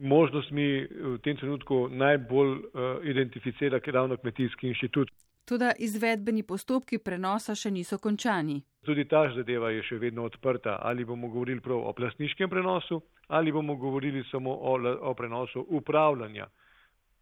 možnostmi 0.00 0.66
v 0.88 1.18
tem 1.24 1.36
trenutku 1.36 1.88
najbolj 1.88 2.58
identificira 3.04 3.80
ravno 3.86 4.16
kmetijski 4.16 4.68
inštitut. 4.68 5.10
Tudi 5.44 5.70
izvedbeni 5.78 6.42
postopki 6.42 6.98
prenosa 6.98 7.54
še 7.54 7.70
niso 7.70 7.98
končani. 7.98 8.60
Tudi 8.86 9.04
ta 9.08 9.24
zadeva 9.34 9.70
je 9.70 9.82
še 9.82 9.98
vedno 9.98 10.24
odprta. 10.24 10.78
Ali 10.82 11.04
bomo 11.04 11.28
govorili 11.28 11.60
prav 11.60 11.82
o 11.88 11.92
plasniškem 11.92 12.50
prenosu, 12.50 13.00
ali 13.28 13.52
bomo 13.52 13.76
govorili 13.76 14.24
samo 14.30 14.54
o, 14.54 14.76
o 15.10 15.14
prenosu 15.14 15.66
upravljanja 15.68 16.46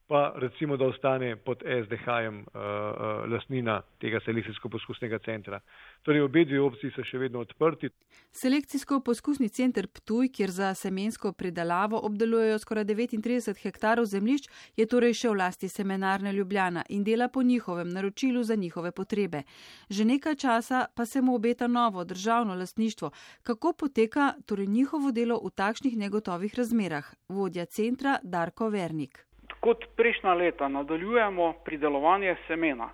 pa 0.09 0.33
recimo, 0.37 0.77
da 0.77 0.85
ostane 0.85 1.37
pod 1.37 1.63
SDH-jem 1.85 2.39
uh, 2.39 2.45
uh, 2.55 3.33
lasnina 3.33 3.83
tega 4.01 4.21
selekcijsko-poskusnega 4.25 5.19
centra. 5.25 5.61
Torej, 6.03 6.23
obe 6.25 6.45
dve 6.49 6.63
opciji 6.65 6.95
so 6.95 7.05
še 7.05 7.21
vedno 7.21 7.43
odprti. 7.45 7.91
Selekcijsko-poskusni 8.33 9.51
center 9.53 9.89
Ptuj, 9.93 10.31
kjer 10.33 10.51
za 10.51 10.71
semensko 10.75 11.35
pridelavo 11.37 12.01
obdelujejo 12.09 12.57
skoraj 12.65 12.89
39 12.89 13.61
hektarov 13.63 14.09
zemljišč, 14.09 14.49
je 14.81 14.89
torej 14.89 15.13
še 15.21 15.29
v 15.29 15.39
lasti 15.43 15.69
semenarne 15.69 16.33
Ljubljana 16.33 16.87
in 16.89 17.05
dela 17.05 17.29
po 17.29 17.43
njihovem 17.43 17.93
naročilu 17.93 18.43
za 18.43 18.57
njihove 18.57 18.93
potrebe. 18.97 19.45
Že 19.91 20.09
nekaj 20.15 20.41
časa 20.41 20.87
pa 20.95 21.07
se 21.07 21.21
mu 21.21 21.37
obeta 21.37 21.69
novo 21.69 22.05
državno 22.05 22.55
lasništvo. 22.55 23.13
Kako 23.43 23.73
poteka 23.73 24.33
torej 24.47 24.67
njihovo 24.67 25.13
delo 25.13 25.41
v 25.45 25.51
takšnih 25.51 25.97
negotovih 25.97 26.55
razmerah? 26.55 27.15
Vodja 27.29 27.65
centra 27.67 28.19
Darko 28.23 28.69
Vernik 28.73 29.28
kot 29.69 29.85
prejšnja 29.97 30.33
leta 30.35 30.69
nadaljujemo 30.69 31.53
pridelovanje 31.65 32.37
semena, 32.47 32.89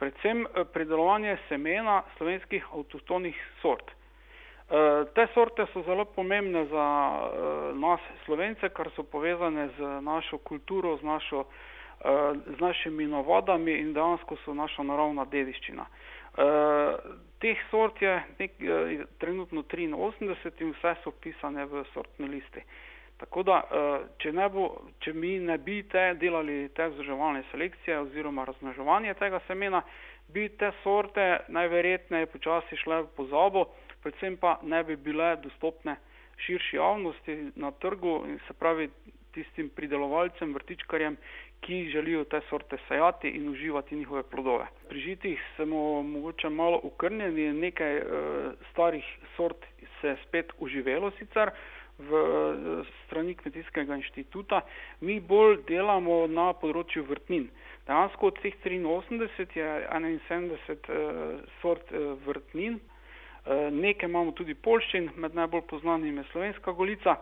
predvsem 0.00 0.46
eh, 0.46 0.64
pridelovanje 0.72 1.36
semena 1.48 2.02
slovenskih 2.16 2.64
avtohtonih 2.72 3.36
sort. 3.60 3.90
Eh, 3.90 5.04
te 5.14 5.26
sorte 5.34 5.66
so 5.72 5.82
zelo 5.84 6.04
pomembne 6.04 6.64
za 6.70 6.86
eh, 7.12 7.74
nas 7.76 8.00
slovence, 8.24 8.68
kar 8.72 8.88
so 8.96 9.04
povezane 9.04 9.68
z 9.76 9.90
našo 10.00 10.38
kulturo, 10.38 10.96
z, 10.96 11.04
našo, 11.04 11.44
z 12.46 12.60
našimi 12.60 13.06
navadami 13.06 13.76
in 13.80 13.92
dejansko 13.92 14.36
so 14.44 14.54
naša 14.54 14.82
naravna 14.82 15.24
dediščina. 15.24 15.86
Teh 17.40 17.60
sort 17.70 18.02
je 18.02 18.16
nek, 18.38 18.56
trenutno 19.20 19.62
83 19.62 20.64
in 20.64 20.74
vse 20.74 20.96
so 21.04 21.12
pisane 21.20 21.64
v 21.64 21.84
sortni 21.94 22.28
listi. 22.28 22.64
Tako 23.24 23.42
da, 23.42 23.62
eh, 23.64 24.06
če, 24.20 24.32
bo, 24.52 24.66
če 25.00 25.12
mi 25.16 25.38
ne 25.40 25.56
bi 25.58 25.82
te 25.88 26.12
delali 26.20 26.68
te 26.76 26.88
vzdrževalne 26.92 27.44
selekcije 27.50 27.98
oziroma 28.04 28.44
razmnoževanje 28.44 29.14
tega 29.16 29.40
semena, 29.46 29.80
bi 30.28 30.48
te 30.60 30.70
sorte 30.82 31.40
najverjetneje 31.48 32.26
počasi 32.26 32.76
šle 32.76 33.02
v 33.06 33.08
pozabo, 33.16 33.64
predvsem 34.04 34.36
pa 34.36 34.58
ne 34.62 34.82
bi 34.84 34.96
bile 34.96 35.36
dostopne 35.40 35.96
širši 36.36 36.76
javnosti 36.76 37.36
na 37.56 37.70
trgu 37.70 38.26
se 38.46 38.54
pravi 38.58 38.90
tistim 39.32 39.68
pridelovalcem, 39.68 40.54
vrtičkarjem, 40.54 41.16
ki 41.60 41.88
želijo 41.90 42.24
te 42.24 42.40
sorte 42.50 42.76
sajati 42.88 43.28
in 43.28 43.48
uživati 43.48 43.96
njihove 43.96 44.22
plodove. 44.22 44.66
Pri 44.88 45.00
žitih 45.00 45.40
smo 45.56 46.02
mogoče 46.02 46.48
malo 46.48 46.80
ukrnjeni, 46.82 47.52
nekaj 47.52 47.96
e, 47.96 48.04
starih 48.70 49.04
sort 49.36 49.64
se 50.00 50.08
je 50.08 50.16
spet 50.28 50.52
uživelo 50.58 51.10
sicer, 51.10 51.50
v 51.98 52.84
strani 53.06 53.34
kmetijskega 53.34 53.96
inštituta, 53.96 54.60
mi 55.00 55.20
bolj 55.20 55.60
delamo 55.68 56.26
na 56.26 56.50
področju 56.58 57.04
vrtnin. 57.06 57.46
Dejansko 57.86 58.32
od 58.32 58.40
teh 58.42 58.56
83 58.64 59.58
je 59.58 59.68
71 59.92 60.50
uh, 60.50 61.44
sort 61.60 61.92
uh, 61.92 62.14
vrtnin, 62.26 62.80
uh, 62.80 63.68
nekaj 63.70 64.08
imamo 64.08 64.32
tudi 64.32 64.54
polščin, 64.54 65.12
med 65.16 65.36
najbolj 65.38 65.78
znanimi 65.84 66.24
je 66.24 66.30
slovenska 66.32 66.72
golica, 66.72 67.18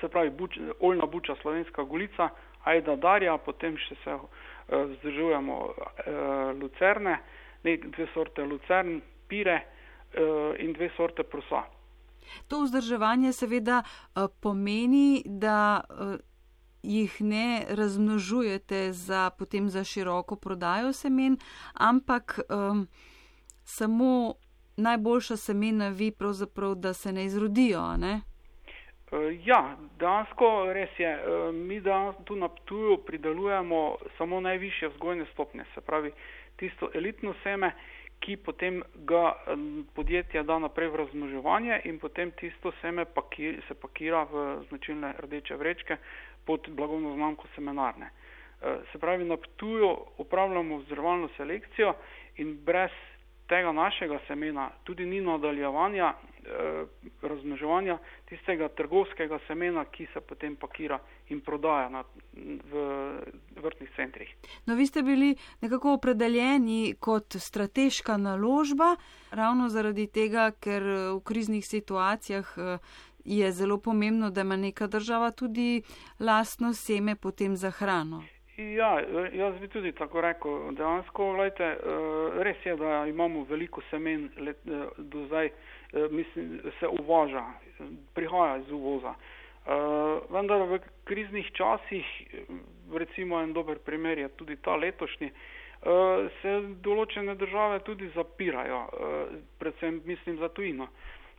se 0.00 0.08
pravi 0.10 0.30
buč, 0.34 0.56
oljna 0.82 1.06
buča 1.06 1.36
slovenska 1.38 1.84
golica, 1.86 2.32
ajda 2.66 2.96
darja, 2.98 3.36
potem 3.38 3.76
še 3.78 3.94
se 4.02 4.16
vzdržujemo 4.66 5.58
lucerne, 6.58 7.14
ne, 7.62 7.76
dve 7.84 8.08
sorte 8.10 8.42
lucern, 8.42 8.98
pire 9.30 9.60
in 10.58 10.74
dve 10.74 10.90
sorte 10.96 11.22
prosa. 11.22 11.62
To 12.48 12.62
vzdrževanje 12.62 13.32
seveda 13.32 13.82
eh, 13.82 14.26
pomeni, 14.42 15.22
da 15.26 15.80
eh, 15.90 16.16
jih 16.82 17.20
ne 17.20 17.64
razmnožujete 17.68 18.92
za, 18.92 19.30
potem 19.38 19.68
za 19.68 19.84
široko 19.84 20.36
prodajo 20.36 20.92
semen, 20.92 21.36
ampak 21.74 22.38
um, 22.48 22.86
samo 23.64 24.34
najboljša 24.76 25.36
semena 25.36 25.88
vi 25.88 26.10
pravzaprav, 26.10 26.74
da 26.74 26.92
se 26.92 27.12
ne 27.12 27.24
izrodijo. 27.24 27.96
Ne? 27.96 28.20
Ja, 29.44 29.76
dansko 29.98 30.72
res 30.72 30.98
je. 30.98 31.18
Mi 31.52 31.80
da 31.80 32.12
tu 32.24 32.36
na 32.36 32.48
Ptuju 32.48 32.98
pridelujemo 33.06 33.96
samo 34.18 34.40
najviše 34.40 34.88
vzgojne 34.88 35.26
stopnje, 35.32 35.64
se 35.74 35.80
pravi 35.80 36.12
tisto 36.56 36.90
elitno 36.94 37.34
seme, 37.42 37.72
ki 38.20 38.36
potem 38.36 38.82
ga 38.94 39.34
podjetja 39.94 40.42
da 40.42 40.58
naprej 40.58 40.88
v 40.88 40.96
razmnoževanje 40.96 41.80
in 41.84 41.98
potem 41.98 42.30
tisto 42.30 42.72
seme 42.80 43.04
pakir, 43.04 43.60
se 43.68 43.74
pakira 43.74 44.24
v 44.30 44.64
značilne 44.68 45.14
rdeče 45.18 45.56
vrečke 45.56 45.96
pod 46.46 46.68
blagovno 46.68 47.14
znamko 47.14 47.48
semenarne. 47.54 48.06
E, 48.06 48.76
se 48.92 48.98
pravi, 48.98 49.24
na 49.24 49.36
Ptuju 49.36 49.96
upravljamo 50.18 50.78
vzdrževalno 50.78 51.28
selekcijo 51.36 51.94
in 52.36 52.56
brez 52.64 52.90
tega 53.48 53.72
našega 53.72 54.18
semena 54.26 54.70
tudi 54.84 55.06
ni 55.06 55.20
nadaljevanja 55.20 56.14
eh, 56.14 56.25
razmnoževanja 57.22 57.98
tistega 58.28 58.68
trgovskega 58.68 59.38
semena, 59.46 59.84
ki 59.84 60.06
se 60.12 60.20
potem 60.20 60.56
pakira 60.56 60.98
in 61.28 61.40
prodaja 61.40 61.88
na, 61.88 62.04
v 62.32 62.84
vrtnih 63.62 63.90
centrih. 63.96 64.30
No, 64.66 64.74
vi 64.74 64.86
ste 64.86 65.02
bili 65.02 65.34
nekako 65.60 65.96
opredeljeni 65.98 66.94
kot 67.00 67.36
strateška 67.38 68.16
naložba, 68.16 68.96
ravno 69.30 69.68
zaradi 69.68 70.06
tega, 70.06 70.50
ker 70.60 70.82
v 71.16 71.20
kriznih 71.24 71.66
situacijah 71.66 72.54
eh, 72.56 72.78
je 73.26 73.52
zelo 73.52 73.78
pomembno, 73.78 74.30
da 74.30 74.40
ima 74.40 74.56
neka 74.56 74.86
država 74.86 75.30
tudi 75.30 75.82
lastno 76.20 76.72
seme 76.72 77.16
potem 77.16 77.56
za 77.56 77.70
hrano. 77.70 78.22
Ja, 78.56 79.00
jaz 79.32 79.58
bi 79.60 79.68
tudi 79.68 79.92
tako 79.92 80.20
rekel. 80.20 80.72
Dejansko, 80.72 81.24
eh, 81.46 81.76
res 82.42 82.56
je, 82.64 82.76
da 82.76 83.06
imamo 83.06 83.44
veliko 83.44 83.82
semen 83.90 84.30
let, 84.38 84.56
eh, 84.66 84.86
do 84.98 85.26
zdaj, 85.26 85.46
eh, 85.46 85.52
mislim, 85.92 86.60
se 86.80 86.88
uvaža, 86.88 87.44
prihaja 88.14 88.56
iz 88.56 88.70
uvoza. 88.70 89.14
Vendar 90.30 90.62
v 90.62 90.78
kriznih 91.04 91.46
časih, 91.52 92.06
recimo 92.94 93.40
en 93.42 93.52
dober 93.52 93.78
primer 93.78 94.18
je 94.18 94.28
tudi 94.28 94.56
ta 94.56 94.76
letošnji, 94.76 95.30
se 96.42 96.52
določene 96.82 97.34
države 97.34 97.80
tudi 97.86 98.10
zapirajo, 98.14 98.84
predvsem 99.58 100.02
mislim 100.04 100.38
za 100.38 100.48
tujino. 100.48 100.86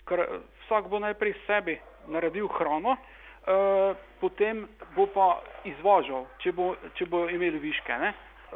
Ker 0.08 0.26
vsak 0.66 0.90
bo 0.92 1.00
najprej 1.00 1.34
sebi 1.48 1.80
naredil 2.08 2.48
hrano, 2.48 2.98
Eh, 3.48 3.96
potem 4.20 4.68
bo 4.92 5.06
pa 5.08 5.40
izvažal, 5.64 6.26
če 6.44 6.52
bo, 6.52 6.74
če 7.00 7.06
bo 7.08 7.30
imeli 7.32 7.62
viške. 7.64 7.96
Ne? 7.96 8.10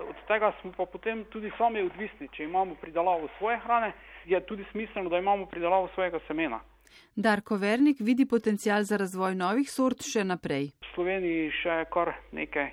Od 0.03 0.17
tega 0.27 0.49
smo 0.59 0.73
pa 0.75 0.83
potem 0.83 1.23
tudi 1.31 1.47
sami 1.55 1.79
odvisni. 1.85 2.27
Če 2.35 2.43
imamo 2.43 2.75
pridelavo 2.75 3.29
svoje 3.37 3.55
hrane, 3.63 3.93
je 4.25 4.39
tudi 4.45 4.65
smiselno, 4.71 5.09
da 5.09 5.17
imamo 5.17 5.45
pridelavo 5.45 5.89
svojega 5.93 6.19
semena. 6.27 6.59
Darko 7.15 7.57
Vernik 7.57 7.97
vidi 7.99 8.25
potencial 8.25 8.83
za 8.83 8.97
razvoj 8.97 9.35
novih 9.35 9.69
sort 9.71 10.03
še 10.03 10.23
naprej. 10.23 10.71
V 10.81 10.93
Sloveniji 10.95 11.51
še 11.61 11.77
kar 11.91 12.13
nekaj 12.31 12.71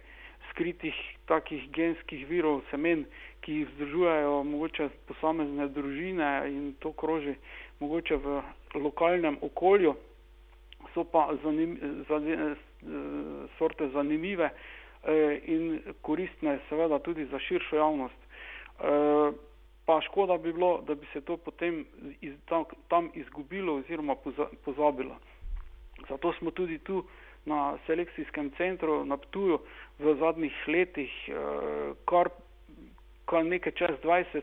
skritih 0.51 0.95
takih 1.31 1.69
genskih 1.75 2.27
virov 2.29 2.63
semen, 2.71 3.07
ki 3.43 3.61
jih 3.61 3.71
vzdržujejo 3.73 4.43
mogoče 4.45 4.89
posamezne 5.07 5.69
družine 5.75 6.31
in 6.51 6.75
to 6.83 6.93
kroži 6.93 7.37
mogoče 7.81 8.17
v 8.17 8.41
lokalnem 8.75 9.39
okolju 9.43 9.95
so 10.95 11.05
pa 11.05 11.29
zanim, 11.43 11.79
zanim, 12.09 12.57
sorte 13.59 13.89
zanimive 13.95 14.51
eh, 14.51 15.41
in 15.47 15.81
koristne 16.03 16.59
seveda 16.69 16.99
tudi 16.99 17.27
za 17.27 17.39
širšo 17.39 17.77
javnost. 17.77 18.21
Eh, 19.89 19.91
pa 19.91 20.01
škoda 20.01 20.37
bi 20.39 20.53
bilo, 20.53 20.83
da 20.87 20.95
bi 20.95 21.07
se 21.13 21.21
to 21.21 21.37
potem 21.37 21.87
tam 22.89 23.11
izgubilo 23.15 23.75
oziroma 23.75 24.17
pozabilo. 24.65 25.17
Zato 26.09 26.33
smo 26.33 26.51
tudi 26.51 26.79
tu 26.79 27.05
na 27.45 27.79
selekcijskem 27.87 28.51
centru 28.57 29.05
na 29.05 29.17
Ptuju 29.17 29.59
v 29.99 30.15
zadnjih 30.15 30.53
letih 30.69 31.11
kar, 32.05 32.29
kar 33.25 33.45
nekaj 33.45 33.73
čez 33.73 33.97
20 34.03 34.43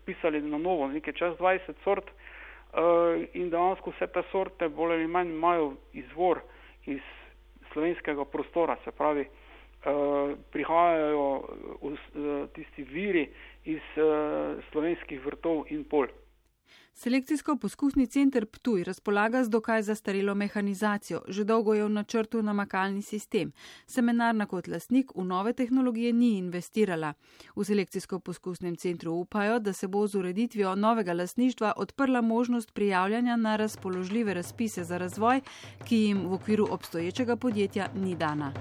vpisali 0.00 0.42
na 0.42 0.58
novo, 0.58 0.88
nekaj 0.88 1.12
čez 1.12 1.34
20 1.38 1.74
sort 1.84 2.10
in 3.32 3.50
dejansko 3.50 3.90
vse 3.90 4.06
te 4.06 4.22
sorte 4.30 4.68
bolj 4.68 4.92
ali 4.92 5.06
manj 5.06 5.28
imajo 5.28 5.72
izvor 5.92 6.40
iz 6.86 7.02
slovenskega 7.72 8.24
prostora, 8.24 8.76
se 8.84 8.90
pravi, 8.90 9.26
prihajajo 10.52 11.42
tisti 12.54 12.82
viri 12.82 13.28
iz 13.64 13.82
slovenskih 14.70 15.24
vrtov 15.24 15.64
in 15.70 15.84
pol. 15.84 16.08
Selekcijsko-poskusni 16.94 18.06
center 18.06 18.46
Ptuj 18.46 18.84
razpolaga 18.84 19.44
z 19.44 19.50
dokaj 19.50 19.82
zastarelo 19.82 20.34
mehanizacijo, 20.34 21.20
že 21.28 21.44
dolgo 21.44 21.74
je 21.74 21.84
v 21.84 21.90
načrtu 21.90 22.42
namakalni 22.42 23.02
sistem. 23.02 23.52
Semenarna 23.86 24.46
kot 24.46 24.68
lasnik 24.68 25.10
v 25.14 25.24
nove 25.24 25.52
tehnologije 25.52 26.12
ni 26.12 26.38
investirala. 26.38 27.14
V 27.56 27.64
selekcijsko-poskusnem 27.64 28.76
centru 28.76 29.12
upajo, 29.12 29.58
da 29.58 29.72
se 29.72 29.88
bo 29.88 30.06
z 30.06 30.14
ureditvijo 30.14 30.74
novega 30.74 31.12
lasništva 31.12 31.72
odprla 31.76 32.20
možnost 32.20 32.74
prijavljanja 32.74 33.36
na 33.36 33.56
razpoložljive 33.56 34.34
razpise 34.34 34.84
za 34.84 34.98
razvoj, 34.98 35.40
ki 35.84 35.96
jim 35.96 36.26
v 36.26 36.32
okviru 36.32 36.66
obstoječega 36.70 37.36
podjetja 37.36 37.88
ni 37.94 38.14
dana. 38.16 38.52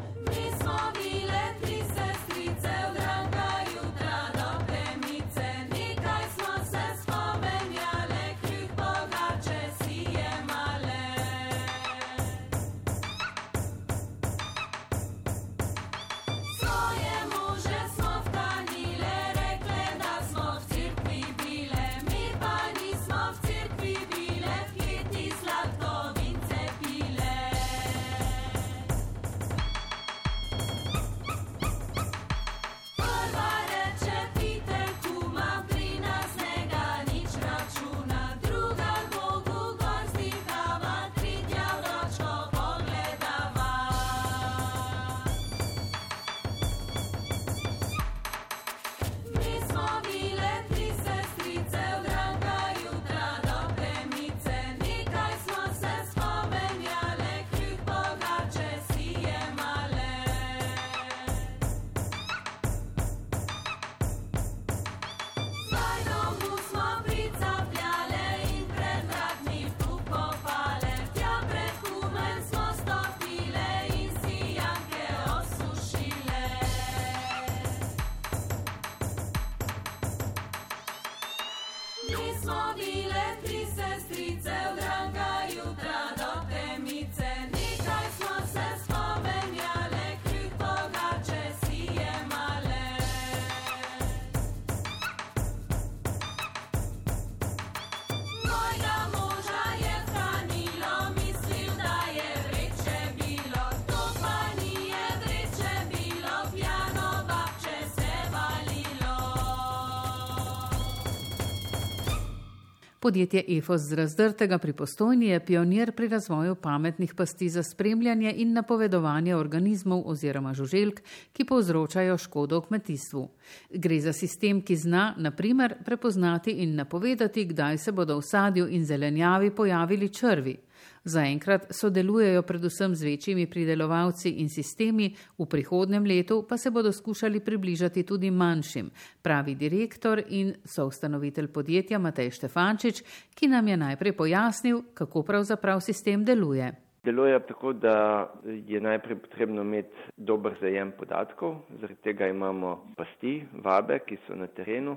Podjetje 113.03 113.43
EFOS 113.47 113.81
z 113.81 113.93
razdrtega 113.93 114.57
pri 114.57 114.73
postojni 114.73 115.25
je 115.27 115.39
pionir 115.45 115.91
pri 115.91 116.07
razvoju 116.07 116.55
pametnih 116.55 117.13
pasti 117.13 117.49
za 117.49 117.63
spremljanje 117.63 118.31
in 118.37 118.53
napovedovanje 118.53 119.35
organizmov 119.35 120.03
oziroma 120.05 120.53
žuželk, 120.53 121.01
ki 121.33 121.45
povzročajo 121.45 122.17
škodo 122.17 122.61
v 122.61 122.67
kmetijstvu. 122.67 123.27
Gre 123.75 123.99
za 123.99 124.13
sistem, 124.13 124.61
ki 124.61 124.75
zna, 124.75 125.15
na 125.17 125.31
primer, 125.31 125.75
prepoznati 125.85 126.51
in 126.63 126.75
napovedati, 126.75 127.45
kdaj 127.45 127.77
se 127.77 127.91
bodo 127.91 128.17
v 128.17 128.23
sadju 128.23 128.69
in 128.71 128.85
zelenjavi 128.85 129.51
pojavili 129.51 130.09
črvi. 130.09 130.57
Zaenkrat 131.03 131.65
sodelujejo 131.75 132.41
predvsem 132.47 132.95
z 132.95 133.03
večjimi 133.03 133.47
pridelovalci 133.51 134.29
in 134.39 134.49
sistemi, 134.49 135.09
v 135.37 135.45
prihodnem 135.51 136.05
letu 136.07 136.45
pa 136.47 136.57
se 136.57 136.71
bodo 136.71 136.91
skušali 136.91 137.39
približati 137.43 138.03
tudi 138.03 138.31
manjšim, 138.31 138.89
pravi 139.21 139.55
direktor 139.55 140.21
in 140.29 140.53
soustanovitelj 140.63 141.47
podjetja 141.51 141.99
Matej 141.99 142.31
Štefančič, 142.31 143.03
ki 143.35 143.47
nam 143.51 143.67
je 143.67 143.77
najprej 143.77 144.15
pojasnil, 144.15 144.81
kako 144.93 145.23
pravzaprav 145.23 145.81
sistem 145.83 146.23
deluje. 146.23 146.71
Deluje 147.03 147.39
tako, 147.47 147.73
da 147.73 148.31
je 148.45 148.81
najprej 148.81 149.17
potrebno 149.25 149.61
imeti 149.61 150.07
dober 150.17 150.55
zajem 150.61 150.93
podatkov, 150.95 151.65
zaradi 151.81 151.99
tega 151.99 152.31
imamo 152.31 152.93
pasti, 152.95 153.41
vabe, 153.51 153.99
ki 154.07 154.21
so 154.23 154.39
na 154.39 154.47
terenu 154.47 154.95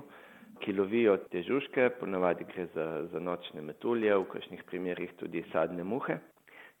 ki 0.61 0.73
lovijo 0.73 1.17
te 1.31 1.41
žužke, 1.43 1.89
ponavadi 1.99 2.45
gre 2.49 2.67
za, 2.73 2.87
za 3.11 3.19
nočne 3.19 3.61
metulje, 3.61 4.15
v 4.15 4.27
kakšnih 4.33 4.63
primerjih 4.69 5.13
tudi 5.19 5.43
sadne 5.51 5.83
muhe. 5.83 6.19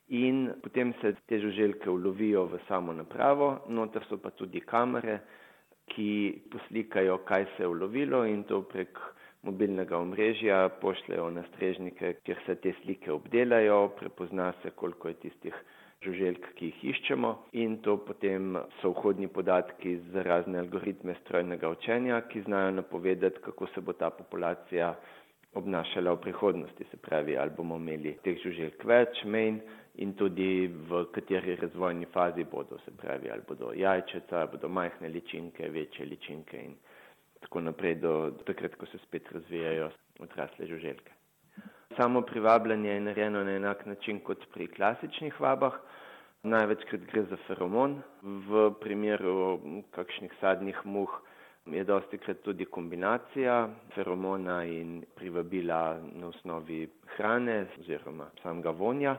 In 0.09 0.53
potem 0.63 0.93
se 1.01 1.13
te 1.27 1.39
žuželke 1.43 1.89
ulovijo 1.89 2.45
v 2.47 2.61
samo 2.67 2.93
napravo, 2.93 3.49
noter 3.67 4.05
so 4.07 4.17
pa 4.23 4.31
tudi 4.31 4.61
kamere, 4.63 5.19
ki 5.91 6.41
poslikajo, 6.51 7.17
kaj 7.27 7.45
se 7.55 7.63
je 7.63 7.67
ulovilo 7.67 8.25
in 8.27 8.43
to 8.43 8.61
prek 8.67 8.99
mobilnega 9.43 9.97
omrežja 9.97 10.69
pošljajo 10.81 11.29
na 11.31 11.43
strežnike, 11.51 12.13
kjer 12.23 12.39
se 12.45 12.55
te 12.55 12.73
slike 12.81 13.11
obdelajo, 13.11 13.89
prepozna 13.99 14.53
se, 14.61 14.71
koliko 14.75 15.07
je 15.07 15.19
tistih 15.27 15.55
žuželjk, 16.05 16.47
ki 16.57 16.69
jih 16.71 16.83
iščemo 16.93 17.31
in 17.61 17.77
to 17.85 17.97
potem 18.07 18.57
so 18.81 18.91
vhodni 18.93 19.27
podatki 19.27 19.97
za 20.13 20.23
razne 20.23 20.59
algoritme 20.63 21.15
strojnega 21.23 21.69
učenja, 21.73 22.21
ki 22.29 22.43
znajo 22.45 22.71
napovedati, 22.81 23.41
kako 23.45 23.67
se 23.73 23.81
bo 23.81 23.93
ta 23.93 24.09
populacija 24.09 24.93
obnašala 25.57 26.13
v 26.13 26.21
prihodnosti, 26.21 26.85
se 26.91 26.97
pravi, 26.97 27.37
ali 27.37 27.55
bomo 27.57 27.79
imeli 27.81 28.17
teh 28.23 28.37
žuželjk 28.43 28.85
več, 28.85 29.23
manj 29.25 29.61
in 30.03 30.13
tudi 30.13 30.67
v 30.69 31.05
kateri 31.15 31.55
razvojni 31.57 32.05
fazi 32.13 32.45
bodo, 32.45 32.77
se 32.85 32.93
pravi, 33.01 33.31
ali 33.33 33.45
bodo 33.47 33.71
jajčeca, 33.73 34.41
ali 34.41 34.53
bodo 34.53 34.69
majhne 34.69 35.09
ličinke, 35.09 35.69
večje 35.73 36.05
ličinke 36.05 36.61
in 36.61 36.75
tako 37.41 37.61
naprej 37.61 37.95
do, 38.03 38.13
do 38.37 38.45
takrat, 38.45 38.75
ko 38.75 38.85
se 38.85 39.01
spet 39.07 39.31
razvijajo 39.33 39.89
odrasle 40.19 40.67
žuželjke. 40.67 41.16
Samo 41.97 42.21
privabljanje 42.21 42.89
je 42.89 42.99
narejeno 43.01 43.43
na 43.43 43.51
enak 43.51 43.85
način 43.85 44.19
kot 44.19 44.43
pri 44.53 44.67
klasičnih 44.67 45.39
vabah. 45.41 45.73
Največkrat 46.43 47.01
gre 47.01 47.23
za 47.23 47.37
feromon. 47.47 47.95
V 48.21 48.67
primeru 48.81 49.59
kakšnih 49.91 50.33
sadnih 50.39 50.77
muh 50.85 51.09
je 51.65 51.83
dosti 51.83 52.17
krat 52.17 52.37
tudi 52.45 52.65
kombinacija 52.65 53.55
feromona 53.95 54.59
in 54.65 54.91
privabila 55.15 55.79
na 56.13 56.27
osnovi 56.27 56.83
hrane 57.15 57.65
oziroma 57.79 58.29
samega 58.43 58.69
vonja. 58.71 59.15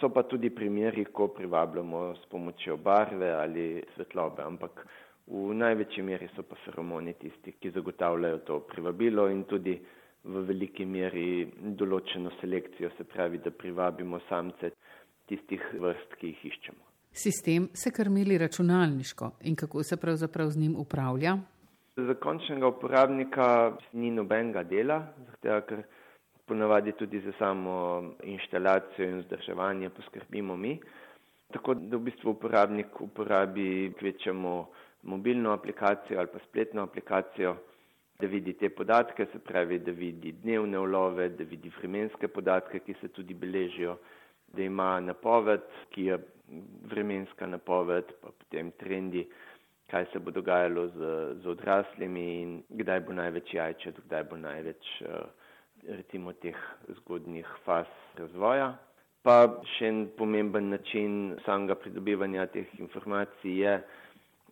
So 0.00 0.08
pa 0.08 0.22
tudi 0.22 0.50
primeri, 0.50 1.04
ko 1.04 1.28
privabljamo 1.28 2.02
s 2.14 2.28
pomočjo 2.30 2.76
barve 2.76 3.30
ali 3.32 3.64
svetlobe, 3.94 4.42
ampak 4.42 4.84
v 5.26 5.54
največji 5.54 6.02
meri 6.02 6.28
so 6.36 6.42
pa 6.42 6.60
feromoni 6.64 7.14
tisti, 7.14 7.52
ki 7.52 7.70
zagotavljajo 7.70 8.38
to 8.38 8.60
privabilo 8.60 9.28
in 9.30 9.44
tudi 9.44 9.78
v 10.24 10.44
veliki 10.46 10.84
meri 10.84 11.48
določeno 11.76 12.32
selekcijo, 12.40 12.90
se 12.96 13.04
pravi, 13.04 13.38
da 13.38 13.50
privabimo 13.50 14.20
samce 14.28 14.74
tistih 15.30 15.62
vrst, 15.80 16.16
ki 16.20 16.32
jih 16.32 16.44
iščemo. 16.52 16.82
Sistem 17.12 17.68
se 17.74 17.90
krmili 17.90 18.38
računalniško 18.38 19.32
in 19.50 19.56
kako 19.56 19.82
se 19.82 19.96
pravzaprav 19.96 20.50
z 20.50 20.60
njim 20.60 20.76
upravlja? 20.78 21.38
Za 21.96 22.14
končnega 22.14 22.68
uporabnika 22.68 23.46
ni 23.92 24.10
nobenega 24.14 24.62
dela, 24.62 25.00
zato 25.26 25.56
ker 25.66 25.82
ponavadi 26.46 26.92
tudi 26.98 27.20
za 27.20 27.32
samo 27.38 27.74
inštalacijo 28.22 29.08
in 29.08 29.18
vzdrževanje 29.24 29.90
poskrbimo 29.90 30.56
mi. 30.56 30.78
Tako 31.52 31.74
da 31.74 31.96
v 31.96 32.06
bistvu 32.06 32.30
uporabnik 32.30 33.00
uporabi 33.00 33.92
kvečemo 33.98 34.54
mobilno 35.02 35.52
aplikacijo 35.52 36.18
ali 36.18 36.28
pa 36.32 36.38
spletno 36.48 36.82
aplikacijo, 36.82 37.56
da 38.20 38.26
vidi 38.26 38.52
te 38.58 38.70
podatke, 38.70 39.26
se 39.32 39.38
pravi, 39.38 39.78
da 39.78 39.92
vidi 39.92 40.32
dnevne 40.42 40.78
ulove, 40.78 41.28
da 41.36 41.44
vidi 41.44 41.72
vremenske 41.78 42.28
podatke, 42.28 42.80
ki 42.84 42.94
se 43.00 43.08
tudi 43.08 43.34
beležijo, 43.34 43.96
da 44.52 44.62
ima 44.62 45.00
napoved, 45.00 45.64
ki 45.94 46.04
je 46.04 46.18
vremenska 46.90 47.46
napoved, 47.46 48.12
pa 48.20 48.32
potem 48.38 48.72
trendi, 48.80 49.26
kaj 49.90 50.06
se 50.12 50.18
bo 50.18 50.30
dogajalo 50.30 50.86
z, 50.88 51.14
z 51.42 51.48
odraslimi 51.50 52.26
in 52.42 52.52
kdaj 52.82 53.00
bo 53.06 53.16
največ 53.18 53.54
jajčet, 53.54 53.98
kdaj 54.06 54.24
bo 54.30 54.38
največ 54.38 54.90
eh, 55.02 55.24
recimo 55.96 56.32
teh 56.32 56.58
zgodnjih 57.00 57.48
faz 57.64 57.90
razvoja. 58.18 58.74
Pa 59.22 59.36
še 59.76 59.88
en 59.90 60.04
pomemben 60.16 60.70
način 60.72 61.34
samega 61.44 61.76
pridobivanja 61.76 62.46
teh 62.54 62.70
informacij 62.78 63.58
je, 63.64 63.74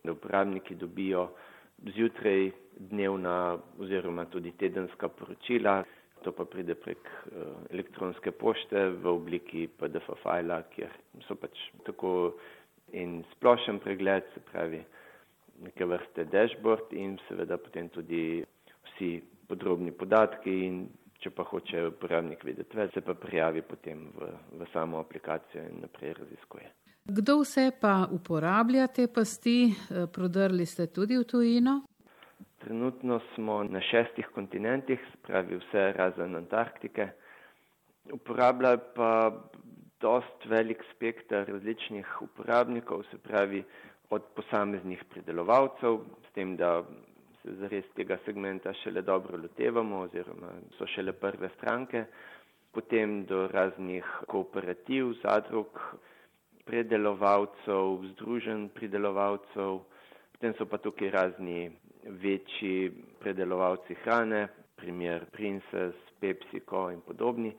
da 0.03 0.13
uporabniki 0.13 0.75
dobijo 0.75 1.29
zjutraj 1.95 2.51
dnevna 2.79 3.57
oziroma 3.79 4.25
tudi 4.25 4.51
tedenska 4.51 5.07
poročila, 5.09 5.83
to 6.23 6.31
pa 6.31 6.45
pride 6.45 6.75
prek 6.75 6.97
eh, 7.07 7.43
elektronske 7.71 8.31
pošte 8.31 8.89
v 8.89 9.07
obliki 9.07 9.67
PDF 9.79 10.09
fajla, 10.23 10.61
kjer 10.75 10.91
so 11.27 11.35
pač 11.39 11.55
tako 11.87 12.33
in 12.91 13.21
splošen 13.35 13.79
pregled, 13.79 14.23
se 14.33 14.41
pravi 14.51 14.81
neke 15.63 15.85
vrste 15.85 16.25
dashboard 16.25 16.93
in 16.95 17.17
seveda 17.27 17.57
potem 17.57 17.89
tudi 17.89 18.43
vsi 18.89 19.19
podrobni 19.47 19.91
podatki 19.91 20.55
in 20.67 20.83
če 21.19 21.31
pa 21.35 21.43
hoče 21.43 21.81
uporabnik 21.91 22.43
vedeti 22.47 22.77
več, 22.79 22.93
se 22.95 23.01
pa 23.03 23.13
prijavi 23.13 23.61
potem 23.67 24.05
v, 24.15 24.29
v 24.61 24.67
samo 24.73 25.01
aplikacijo 25.03 25.65
in 25.67 25.81
naprej 25.83 26.13
raziskuje. 26.21 26.69
Kdo 27.09 27.39
vse 27.41 27.71
pa 27.81 28.05
uporablja 28.11 28.87
te 28.87 29.07
pasti? 29.07 29.65
Eh, 29.65 30.05
prodrli 30.13 30.65
ste 30.65 30.85
tudi 30.93 31.17
v 31.17 31.25
tujino? 31.25 31.81
Trenutno 32.61 33.17
smo 33.33 33.63
na 33.63 33.81
šestih 33.81 34.27
kontinentih, 34.35 34.99
spravi 35.17 35.57
vse 35.57 35.85
razen 35.97 36.35
Antarktike. 36.37 37.07
Uporablja 38.13 38.75
pa 38.93 39.31
dost 40.01 40.45
velik 40.45 40.83
spektr 40.91 41.49
različnih 41.49 42.21
uporabnikov, 42.21 43.01
se 43.09 43.17
pravi 43.17 43.63
od 44.09 44.29
posameznih 44.35 45.01
pridelovalcev, 45.09 45.97
s 46.29 46.33
tem, 46.37 46.53
da 46.61 46.83
se 47.41 47.55
zares 47.57 47.89
tega 47.95 48.19
segmenta 48.25 48.73
šele 48.83 49.01
dobro 49.01 49.37
lotevamo 49.37 50.05
oziroma 50.05 50.53
so 50.77 50.85
šele 50.85 51.17
prve 51.17 51.49
stranke, 51.57 52.05
potem 52.71 53.23
do 53.25 53.47
raznih 53.47 54.05
kooperativ, 54.27 55.15
zadrug, 55.23 55.81
predelovalcev, 56.69 58.03
združen 58.13 58.67
pridelovalcev, 58.77 59.79
potem 60.35 60.53
so 60.57 60.67
pa 60.69 60.77
tukaj 60.77 61.09
razni 61.11 61.71
večji 62.21 62.91
predelovalci 63.19 63.97
hrane, 64.03 64.45
primer 64.77 65.25
Princess, 65.33 65.97
PepsiCo 66.21 66.89
in 66.93 67.01
podobni, 67.01 67.51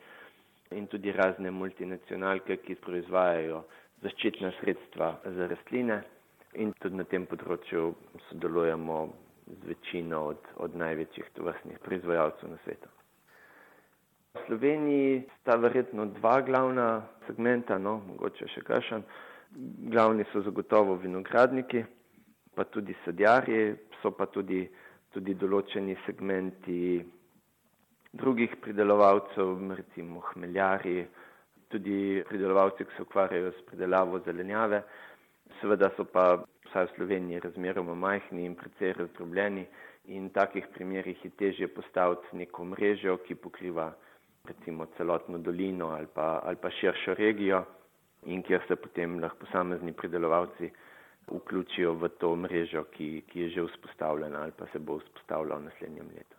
in 0.71 0.87
tudi 0.87 1.13
razne 1.13 1.51
multinacionalke, 1.51 2.57
ki 2.63 2.79
proizvajajo 2.85 3.65
zaščitna 4.05 4.53
sredstva 4.61 5.09
za 5.37 5.49
rastline 5.51 5.99
in 6.63 6.73
tudi 6.83 6.97
na 6.97 7.05
tem 7.11 7.27
področju 7.31 7.91
sodelujemo 8.29 9.01
z 9.51 9.61
večino 9.73 10.23
od, 10.33 10.49
od 10.67 10.79
največjih 10.79 11.35
tovrstnih 11.37 11.83
proizvajalcev 11.85 12.55
na 12.55 12.59
svetu. 12.65 13.00
V 14.31 14.39
Sloveniji 14.47 15.27
sta 15.41 15.57
verjetno 15.59 16.05
dva 16.07 16.41
glavna 16.47 17.03
segmenta, 17.27 17.79
no, 17.83 17.97
mogoče 18.07 18.47
še 18.53 18.61
kakšen. 18.63 19.03
Glavni 19.91 20.23
so 20.31 20.43
zagotovo 20.47 20.95
vinogradniki, 21.03 21.81
pa 22.55 22.63
tudi 22.71 22.95
sadjarji, 23.05 23.65
so 23.99 24.13
pa 24.15 24.29
tudi, 24.31 24.61
tudi 25.11 25.35
določeni 25.35 25.97
segmenti 26.05 27.01
drugih 28.23 28.55
pridelovalcev, 28.63 29.51
recimo 29.81 30.23
hmeljarji, 30.29 31.03
tudi 31.75 32.23
pridelovalci, 32.29 32.87
ki 32.87 32.97
se 32.97 33.07
ukvarjajo 33.09 33.51
s 33.57 33.65
pridelavo 33.67 34.21
zelenjave. 34.29 34.85
Seveda 35.59 35.89
so 35.97 36.07
pa 36.07 36.37
vsaj 36.69 36.87
v 36.87 36.95
Sloveniji 37.01 37.43
razmeroma 37.49 37.99
majhni 37.99 38.47
in 38.47 38.55
precej 38.55 38.95
razdrobljeni 39.01 39.67
in 40.15 40.31
v 40.31 40.35
takih 40.39 40.71
primerjih 40.75 41.27
je 41.27 41.33
težje 41.43 41.69
postaviti 41.75 42.39
neko 42.45 42.69
mrežo, 42.71 43.19
ki 43.27 43.35
pokriva 43.35 43.89
recimo 44.45 44.87
celotno 44.97 45.39
dolino 45.39 45.89
ali 45.89 46.07
pa, 46.15 46.41
ali 46.45 46.57
pa 46.57 46.71
širšo 46.71 47.15
regijo 47.15 47.65
in 48.27 48.43
kjer 48.43 48.63
se 48.69 48.77
potem 48.77 49.21
lahko 49.21 49.45
posamezni 49.45 49.93
pridelovalci 49.93 50.71
vključijo 51.31 51.95
v 51.95 52.09
to 52.09 52.35
mrežo, 52.37 52.85
ki, 52.97 53.23
ki 53.29 53.41
je 53.41 53.49
že 53.49 53.67
vzpostavljena 53.73 54.43
ali 54.43 54.53
pa 54.53 54.67
se 54.73 54.79
bo 54.79 54.99
vzpostavljala 54.99 55.61
v 55.61 55.65
naslednjem 55.65 56.11
letu. 56.17 56.37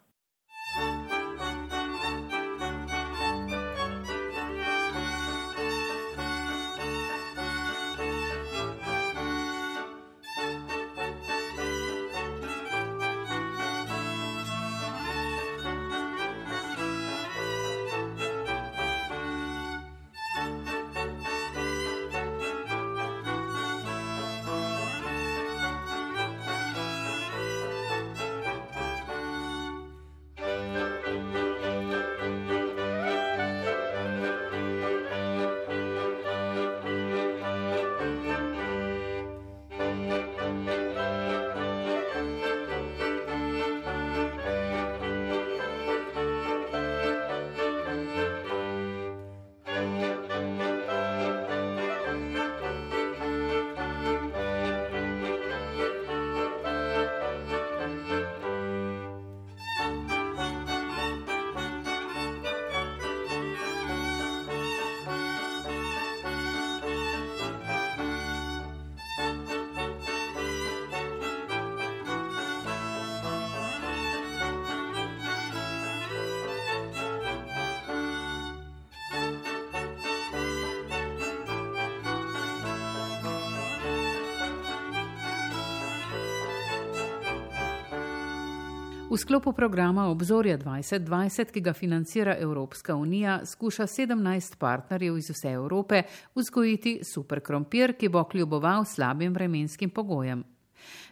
V 89.12 89.17
sklopu 89.17 89.52
programa 89.54 90.08
Obzorja 90.08 90.56
2020, 90.58 91.52
ki 91.52 91.62
ga 91.62 91.74
financira 91.74 92.36
Evropska 92.39 92.95
unija, 92.95 93.41
skuša 93.45 93.84
17 93.84 94.56
partnerjev 94.60 95.17
iz 95.17 95.28
vse 95.30 95.50
Evrope 95.52 96.04
vzgojiti 96.36 96.93
superkrompir, 97.04 97.91
ki 98.00 98.08
bo 98.10 98.24
kljuboval 98.24 98.86
slabim 98.86 99.34
vremenskim 99.34 99.89
pogojem. 99.89 100.43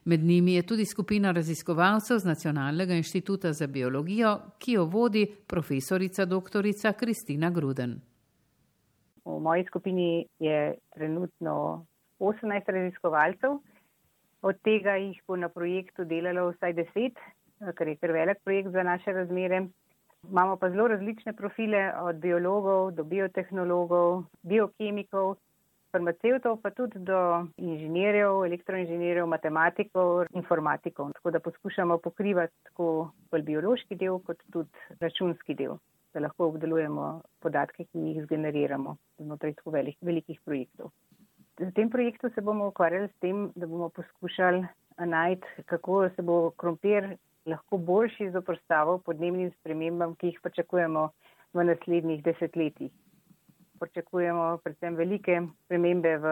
Med 0.05 0.23
njimi 0.23 0.53
je 0.53 0.61
tudi 0.67 0.85
skupina 0.85 1.31
raziskovalcev 1.31 2.17
z 2.17 2.25
Nacionalnega 2.25 2.93
inštituta 2.93 3.51
za 3.53 3.67
biologijo, 3.67 4.31
ki 4.59 4.77
jo 4.77 4.85
vodi 4.85 5.25
profesorica 5.47 6.25
dr. 6.25 6.63
Kristina 6.99 7.49
Gruden. 7.49 7.99
V 9.25 9.39
moji 9.39 9.65
skupini 9.67 10.25
je 10.39 10.77
trenutno 10.95 11.85
18 12.19 12.71
raziskovalcev, 12.71 13.59
od 14.41 14.61
tega 14.63 14.95
jih 14.95 15.19
bo 15.27 15.35
na 15.35 15.49
projektu 15.49 16.05
delalo 16.05 16.51
vsaj 16.51 16.73
10 16.73 17.11
kar 17.75 17.87
je 17.87 17.95
kar 17.95 18.11
velik 18.11 18.37
projekt 18.43 18.71
za 18.71 18.83
naše 18.83 19.11
razmere. 19.13 19.67
Imamo 20.29 20.57
pa 20.57 20.69
zelo 20.69 20.87
različne 20.87 21.33
profile, 21.33 21.93
od 22.01 22.15
biologov 22.15 22.91
do 22.91 23.03
biotehnologov, 23.03 24.23
biokemikov, 24.43 25.35
farmacevtov, 25.91 26.59
pa 26.61 26.71
tudi 26.71 26.99
do 26.99 27.19
inženirjev, 27.57 28.43
elektroinženirjev, 28.45 29.27
matematikov, 29.27 30.25
informatikov. 30.33 31.13
Tako 31.13 31.31
da 31.31 31.39
poskušamo 31.39 31.97
pokrivati 31.97 32.53
tako 32.63 33.11
bolj 33.31 33.45
biološki 33.51 33.95
del, 33.95 34.19
kot 34.19 34.43
tudi 34.51 34.99
računski 34.99 35.55
del, 35.55 35.79
da 36.13 36.25
lahko 36.25 36.49
obdelujemo 36.51 37.21
podatke, 37.41 37.85
ki 37.85 38.09
jih 38.09 38.23
zgeneriramo 38.25 38.97
znotraj 39.17 39.55
tako 39.61 39.77
velik, 39.77 39.97
velikih 40.01 40.41
projektov. 40.45 40.91
V 41.59 41.71
tem 41.75 41.89
projektu 41.89 42.29
se 42.35 42.41
bomo 42.41 42.69
ukvarjali 42.69 43.07
s 43.07 43.19
tem, 43.19 43.49
da 43.55 43.67
bomo 43.67 43.89
poskušali 43.89 44.63
najti, 44.99 45.63
kako 45.65 46.09
se 46.15 46.21
bo 46.21 46.51
krompir 46.51 47.15
lahko 47.49 47.77
boljši 47.77 48.31
zoprstavil 48.35 49.01
podnebnim 49.05 49.51
spremembam, 49.59 50.15
ki 50.15 50.33
jih 50.33 50.41
pričakujemo 50.43 51.09
v 51.53 51.65
naslednjih 51.71 52.23
desetletjih. 52.23 52.91
Pričakujemo 53.79 54.45
predvsem 54.63 54.95
velike 54.99 55.39
spremembe 55.65 56.17
v 56.19 56.31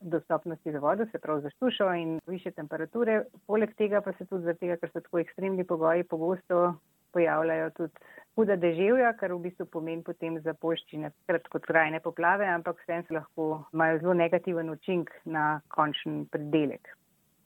dostopnosti 0.00 0.72
za 0.72 0.80
vodo, 0.80 1.06
se 1.12 1.18
pravi 1.18 1.42
za 1.44 1.50
sušo 1.58 1.90
in 1.94 2.18
više 2.26 2.50
temperature. 2.50 3.24
Poleg 3.46 3.74
tega 3.76 4.00
pa 4.00 4.12
se 4.12 4.26
tudi 4.26 4.54
tega, 4.60 4.78
ker 4.80 4.90
so 4.92 5.00
tako 5.00 5.20
ekstremni 5.20 5.64
pogoji, 5.64 6.04
pogosto 6.04 6.74
pojavljajo 7.12 7.70
tudi 7.76 7.92
huda 8.36 8.56
deževja, 8.60 9.14
kar 9.20 9.32
v 9.32 9.40
bistvu 9.48 9.66
pomeni 9.72 10.04
potem 10.04 10.36
za 10.44 10.52
poščine 10.60 11.12
kratkotrajne 11.30 12.02
poplave, 12.04 12.48
ampak 12.52 12.80
vsem 12.84 13.04
se 13.06 13.16
lahko 13.16 13.48
imajo 13.72 14.02
zelo 14.02 14.14
negativen 14.20 14.70
učink 14.70 15.12
na 15.24 15.46
končni 15.76 16.26
predelek. 16.32 16.96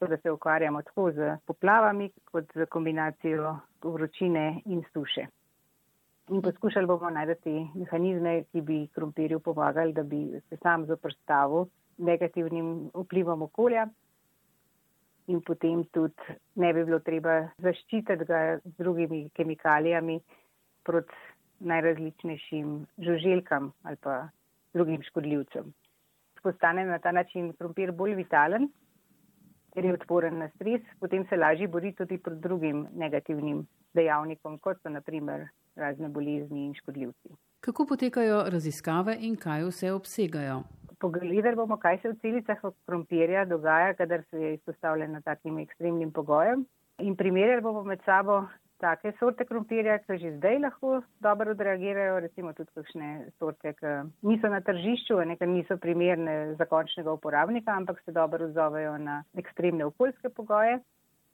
To, 0.00 0.06
da 0.06 0.16
se 0.16 0.30
ukvarjamo 0.32 0.80
tako 0.82 1.10
z 1.12 1.36
poplavami, 1.46 2.10
kot 2.24 2.44
z 2.54 2.66
kombinacijo 2.72 3.56
vročine 3.84 4.62
in 4.64 4.80
suše. 4.92 5.26
In 6.30 6.42
poskušali 6.42 6.86
bomo 6.86 7.10
najti 7.10 7.52
mehanizme, 7.74 8.44
ki 8.52 8.60
bi 8.60 8.78
krompirju 8.94 9.40
pomagali, 9.40 9.92
da 9.92 10.02
bi 10.02 10.40
se 10.48 10.56
sam 10.62 10.86
zoprstavil 10.86 11.66
negativnim 11.98 12.90
vplivom 12.94 13.42
okolja 13.42 13.88
in 15.26 15.40
potem 15.42 15.84
tudi 15.92 16.38
ne 16.54 16.72
bi 16.72 16.84
bilo 16.84 16.98
treba 17.04 17.36
zaščititi 17.58 18.24
ga 18.24 18.58
z 18.64 18.72
drugimi 18.78 19.28
kemikalijami 19.36 20.20
proti 20.84 21.14
najrazličnejšim 21.60 22.74
žuželkam 22.98 23.72
ali 23.82 23.96
pa 23.96 24.28
drugim 24.74 25.02
škodljivcem. 25.02 25.74
Postane 26.42 26.86
na 26.86 26.98
ta 26.98 27.12
način 27.12 27.52
krompir 27.52 27.92
bolj 27.92 28.14
vitalen, 28.14 28.70
ker 29.74 29.84
je 29.84 29.94
odporen 29.94 30.38
na 30.38 30.48
stres, 30.54 30.82
potem 31.00 31.26
se 31.28 31.36
lažje 31.36 31.68
bori 31.68 31.94
tudi 31.94 32.18
proti 32.18 32.40
drugim 32.40 32.86
negativnim 32.92 33.66
dejavnikom, 33.94 34.58
kot 34.58 34.82
so 34.82 34.88
naprimer 34.88 35.48
razne 35.76 36.08
bolezni 36.08 36.66
in 36.66 36.74
škodljivci. 36.74 37.34
Kako 37.60 37.86
potekajo 37.86 38.44
raziskave 38.50 39.16
in 39.20 39.36
kaj 39.36 39.64
vse 39.68 39.92
obsegajo? 39.92 40.62
pogledali 41.00 41.56
bomo, 41.56 41.78
kaj 41.80 41.98
se 42.02 42.12
v 42.12 42.18
celicah 42.20 42.60
krompirja 42.86 43.44
dogaja, 43.48 43.94
kadar 43.94 44.22
se 44.30 44.42
je 44.42 44.54
izpostavljena 44.54 45.20
takim 45.20 45.58
ekstremnim 45.58 46.12
pogojem. 46.12 46.66
In 47.00 47.16
primerjali 47.16 47.62
bomo 47.64 47.82
med 47.84 48.02
sabo 48.04 48.42
take 48.80 49.12
sorte 49.18 49.44
krompirja, 49.44 49.98
ki 50.04 50.18
že 50.18 50.32
zdaj 50.36 50.58
lahko 50.64 51.00
dobro 51.20 51.52
odreagirajo, 51.54 52.20
recimo 52.24 52.52
tudi 52.56 52.72
kakšne 52.74 53.10
sorte, 53.38 53.74
ki 53.78 53.92
niso 54.26 54.50
na 54.52 54.60
tržišču, 54.64 55.18
nekaj 55.32 55.48
niso 55.48 55.76
primerne 55.82 56.54
za 56.58 56.66
končnega 56.70 57.12
uporabnika, 57.12 57.76
ampak 57.76 58.00
se 58.04 58.14
dobro 58.16 58.48
odzovejo 58.48 58.96
na 58.98 59.22
ekstremne 59.38 59.84
okoljske 59.90 60.32
pogoje. 60.36 60.80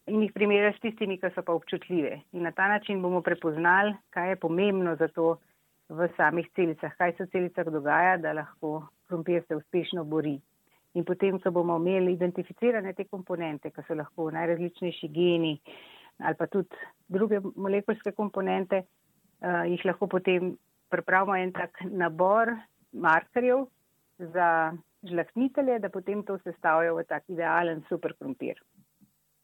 In 0.07 0.23
jih 0.23 0.33
primerjali 0.35 0.75
s 0.77 0.83
tistimi, 0.83 1.19
ki 1.19 1.33
so 1.35 1.43
pa 1.43 1.55
občutljive. 1.55 2.21
In 2.39 2.45
na 2.47 2.53
ta 2.55 2.69
način 2.71 3.01
bomo 3.03 3.23
prepoznali, 3.27 3.97
kaj 4.15 4.29
je 4.31 4.43
pomembno 4.43 4.95
za 4.97 5.09
to 5.09 5.39
v 5.89 6.07
samih 6.17 6.47
celicah, 6.55 6.95
kaj 6.99 7.17
se 7.17 7.25
v 7.25 7.33
celicah 7.33 7.73
dogaja, 7.75 8.17
da 8.23 8.35
lahko 8.37 8.87
krompir 9.09 9.43
se 9.49 9.57
uspešno 9.57 10.05
bori. 10.05 10.39
In 10.95 11.05
potem, 11.05 11.41
ko 11.43 11.51
bomo 11.51 11.77
imeli 11.77 12.15
identificirane 12.15 12.95
te 12.95 13.05
komponente, 13.05 13.71
ki 13.71 13.83
so 13.87 13.99
lahko 13.99 14.31
najrazličnejši 14.31 15.11
geni 15.13 15.59
ali 16.19 16.35
pa 16.39 16.47
tudi 16.47 16.77
druge 17.09 17.41
molekulske 17.57 18.13
komponente, 18.13 18.83
uh, 19.43 19.65
jih 19.69 19.85
lahko 19.85 20.09
potem 20.09 20.57
pripravimo 20.91 21.37
en 21.37 21.53
tak 21.53 21.83
nabor 21.91 22.55
markerjev 22.93 23.67
za 24.19 24.73
žlahtnitelje, 25.05 25.79
da 25.79 25.89
potem 25.89 26.25
to 26.25 26.39
sestavljajo 26.39 26.97
v 26.97 27.05
tak 27.09 27.29
idealen 27.29 27.83
superkrompir. 27.89 28.61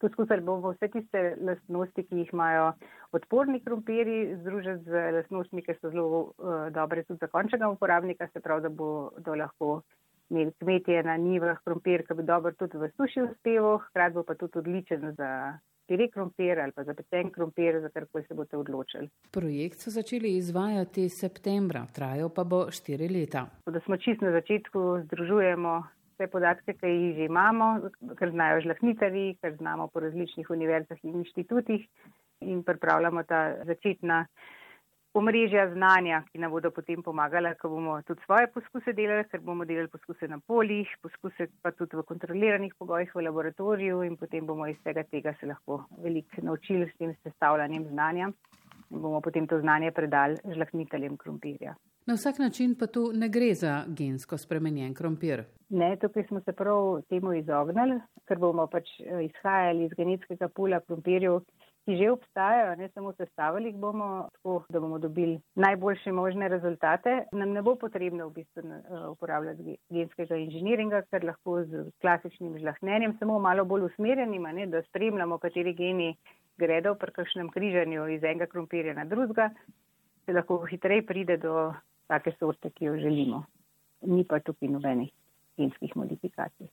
Poskusili 0.03 0.43
bomo 0.43 0.73
vse 0.73 0.89
tiste 0.91 1.19
lastnosti, 1.39 2.03
ki 2.03 2.23
jih 2.23 2.31
imajo 2.33 2.73
odporni 3.15 3.61
krompiri, 3.63 4.35
združiti 4.41 4.89
z 4.89 5.03
lastnostmi, 5.15 5.63
ki 5.63 5.77
so 5.79 5.91
zelo 5.93 6.23
uh, 6.23 6.65
dobre 6.75 7.05
tudi 7.07 7.21
za 7.21 7.29
končnega 7.31 7.69
uporabnika, 7.71 8.27
se 8.33 8.41
pravi, 8.43 8.65
da 8.65 8.69
bodo 8.69 9.35
lahko 9.39 9.81
imeli 10.29 10.51
kmetje 10.59 11.03
na 11.03 11.15
njivah 11.17 11.61
krompir, 11.63 12.03
ki 12.07 12.17
bi 12.19 12.25
dobro 12.27 12.51
tudi 12.59 12.81
v 12.81 12.89
suši 12.97 13.23
uspeval, 13.29 13.77
hkrati 13.87 14.17
bo 14.17 14.23
pa 14.27 14.35
tudi 14.35 14.59
odličen 14.59 15.13
za 15.15 15.29
pire 15.87 16.07
krompir 16.09 16.59
ali 16.59 16.71
pa 16.71 16.83
za 16.83 16.93
pecen 16.93 17.31
krompir, 17.31 17.79
za 17.81 17.89
kar 17.89 18.07
se 18.27 18.33
boste 18.33 18.57
odločili. 18.57 19.09
Projekt 19.31 19.79
so 19.79 19.91
začeli 19.91 20.35
izvajati 20.37 21.09
septembra, 21.09 21.85
trajal 21.95 22.29
pa 22.29 22.43
bo 22.43 22.65
štiri 22.71 23.09
leta. 23.09 23.47
Da 23.65 23.79
smo 23.85 23.97
čist 23.97 24.21
na 24.21 24.31
začetku, 24.31 25.03
združujemo 25.05 25.75
vse 26.13 26.27
podatke, 26.31 26.73
ki 26.79 26.87
jih 26.87 27.15
že 27.17 27.29
imamo, 27.29 27.69
ker 28.19 28.31
znajo 28.31 28.61
žlahnitari, 28.67 29.25
ker 29.41 29.55
znamo 29.57 29.87
po 29.87 30.03
različnih 30.03 30.49
univerzah 30.49 30.99
in 31.03 31.23
inštitutih 31.23 31.87
in 32.41 32.63
pripravljamo 32.63 33.23
ta 33.23 33.63
začetna 33.65 34.25
omrežja 35.13 35.67
znanja, 35.73 36.23
ki 36.31 36.41
nam 36.41 36.51
bodo 36.51 36.71
potem 36.73 37.03
pomagala, 37.05 37.53
ko 37.59 37.69
bomo 37.69 37.99
tudi 38.07 38.21
svoje 38.25 38.47
poskuse 38.53 38.93
delali, 38.97 39.27
ker 39.29 39.41
bomo 39.45 39.65
delali 39.65 39.91
poskuse 39.93 40.27
na 40.27 40.39
poljih, 40.39 40.89
poskuse 41.05 41.47
pa 41.61 41.71
tudi 41.71 41.97
v 41.99 42.05
kontroliranih 42.09 42.73
pogojih 42.79 43.13
v 43.15 43.25
laboratoriju 43.27 44.01
in 44.07 44.17
potem 44.17 44.45
bomo 44.49 44.67
iz 44.67 44.77
vsega 44.81 45.03
tega 45.03 45.35
se 45.39 45.49
lahko 45.49 45.83
veliko 46.03 46.41
naučili 46.41 46.89
s 46.89 46.97
tem 46.97 47.13
sestavljanjem 47.23 47.87
znanja 47.93 48.31
in 48.89 49.01
bomo 49.01 49.21
potem 49.21 49.47
to 49.47 49.59
znanje 49.61 49.91
predali 49.91 50.37
žlahniteljem 50.45 51.17
krompirja. 51.17 51.75
Na 52.05 52.13
vsak 52.13 52.39
način 52.39 52.75
pa 52.75 52.87
tu 52.87 53.11
ne 53.13 53.29
gre 53.29 53.53
za 53.55 53.83
gensko 53.87 54.37
spremenjen 54.37 54.93
krompir. 54.93 55.43
Ne, 55.69 55.95
tukaj 56.01 56.25
smo 56.27 56.41
se 56.41 56.51
prav 56.51 57.01
temu 57.09 57.33
izognili, 57.33 58.01
ker 58.27 58.37
bomo 58.39 58.67
pač 58.67 58.89
eh, 58.99 59.23
izhajali 59.25 59.85
iz 59.85 59.93
genetskega 59.97 60.49
pula 60.49 60.79
krompirjev, 60.79 61.39
ki 61.85 61.97
že 61.99 62.11
obstajajo, 62.11 62.75
ne 62.79 62.87
samo 62.89 63.11
sestavili 63.13 63.71
jih 63.71 63.79
bomo 63.79 64.29
tako, 64.33 64.63
da 64.69 64.79
bomo 64.79 64.99
dobili 64.99 65.39
najboljše 65.55 66.11
možne 66.11 66.47
rezultate. 66.47 67.25
Nam 67.31 67.51
ne 67.51 67.61
bo 67.61 67.75
potrebno 67.75 68.27
v 68.27 68.33
bistvu 68.33 68.61
eh, 68.63 69.07
uporabljati 69.11 69.77
genskega 69.89 70.35
inženiringa, 70.35 71.01
ker 71.11 71.25
lahko 71.27 71.63
z 71.63 71.85
klasičnim 72.01 72.57
žlahnenjem, 72.59 73.17
samo 73.19 73.39
malo 73.39 73.65
bolj 73.65 73.89
usmerjenim, 73.91 74.43
ne, 74.43 74.67
da 74.67 74.83
spremljamo, 74.87 75.37
kateri 75.37 75.73
geni 75.73 76.15
gredo 76.57 76.95
pri 76.95 77.11
kakšnem 77.11 77.49
križanju 77.49 78.07
iz 78.15 78.23
enega 78.23 78.47
krompirja 78.47 78.93
na 78.93 79.05
drugega, 79.05 79.49
se 80.25 80.33
lahko 80.33 80.61
hitreje 80.69 81.05
pride 81.05 81.37
do 81.37 81.73
take 82.07 82.35
sorte, 82.39 82.69
ki 82.69 82.85
jo 82.85 82.95
želimo. 82.97 83.43
Ni 84.01 84.23
pa 84.23 84.39
tukaj 84.39 84.69
nobenih 84.69 85.11
genskih 85.57 85.95
modifikacij. 85.95 86.67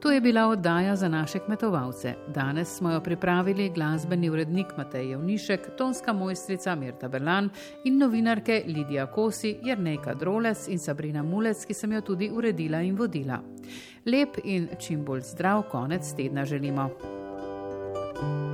To 0.00 0.10
je 0.10 0.20
bila 0.20 0.46
oddaja 0.46 0.96
za 0.96 1.08
naše 1.08 1.38
kmetovalce. 1.38 2.14
Danes 2.28 2.68
smo 2.76 2.90
jo 2.90 3.00
pripravili 3.00 3.70
glasbeni 3.74 4.30
urednik 4.30 4.66
Matej 4.76 5.10
Jevnišek, 5.10 5.60
tonska 5.78 6.12
mojstrica 6.12 6.74
Mirta 6.74 7.08
Berlan 7.08 7.50
in 7.84 7.98
novinarke 7.98 8.62
Lidija 8.66 9.06
Kosi, 9.06 9.58
Jrnejka 9.62 10.14
Droles 10.14 10.68
in 10.68 10.78
Sabrina 10.78 11.22
Mulec, 11.22 11.64
ki 11.66 11.74
sem 11.74 11.92
jo 11.92 12.00
tudi 12.00 12.30
uredila 12.30 12.80
in 12.80 12.96
vodila. 12.96 13.42
Lep 14.06 14.40
in 14.44 14.68
čim 14.78 15.04
bolj 15.04 15.20
zdrav 15.20 15.62
konec 15.70 16.14
tedna 16.16 16.44
želimo. 16.44 16.90
thank 18.20 18.44
you 18.44 18.49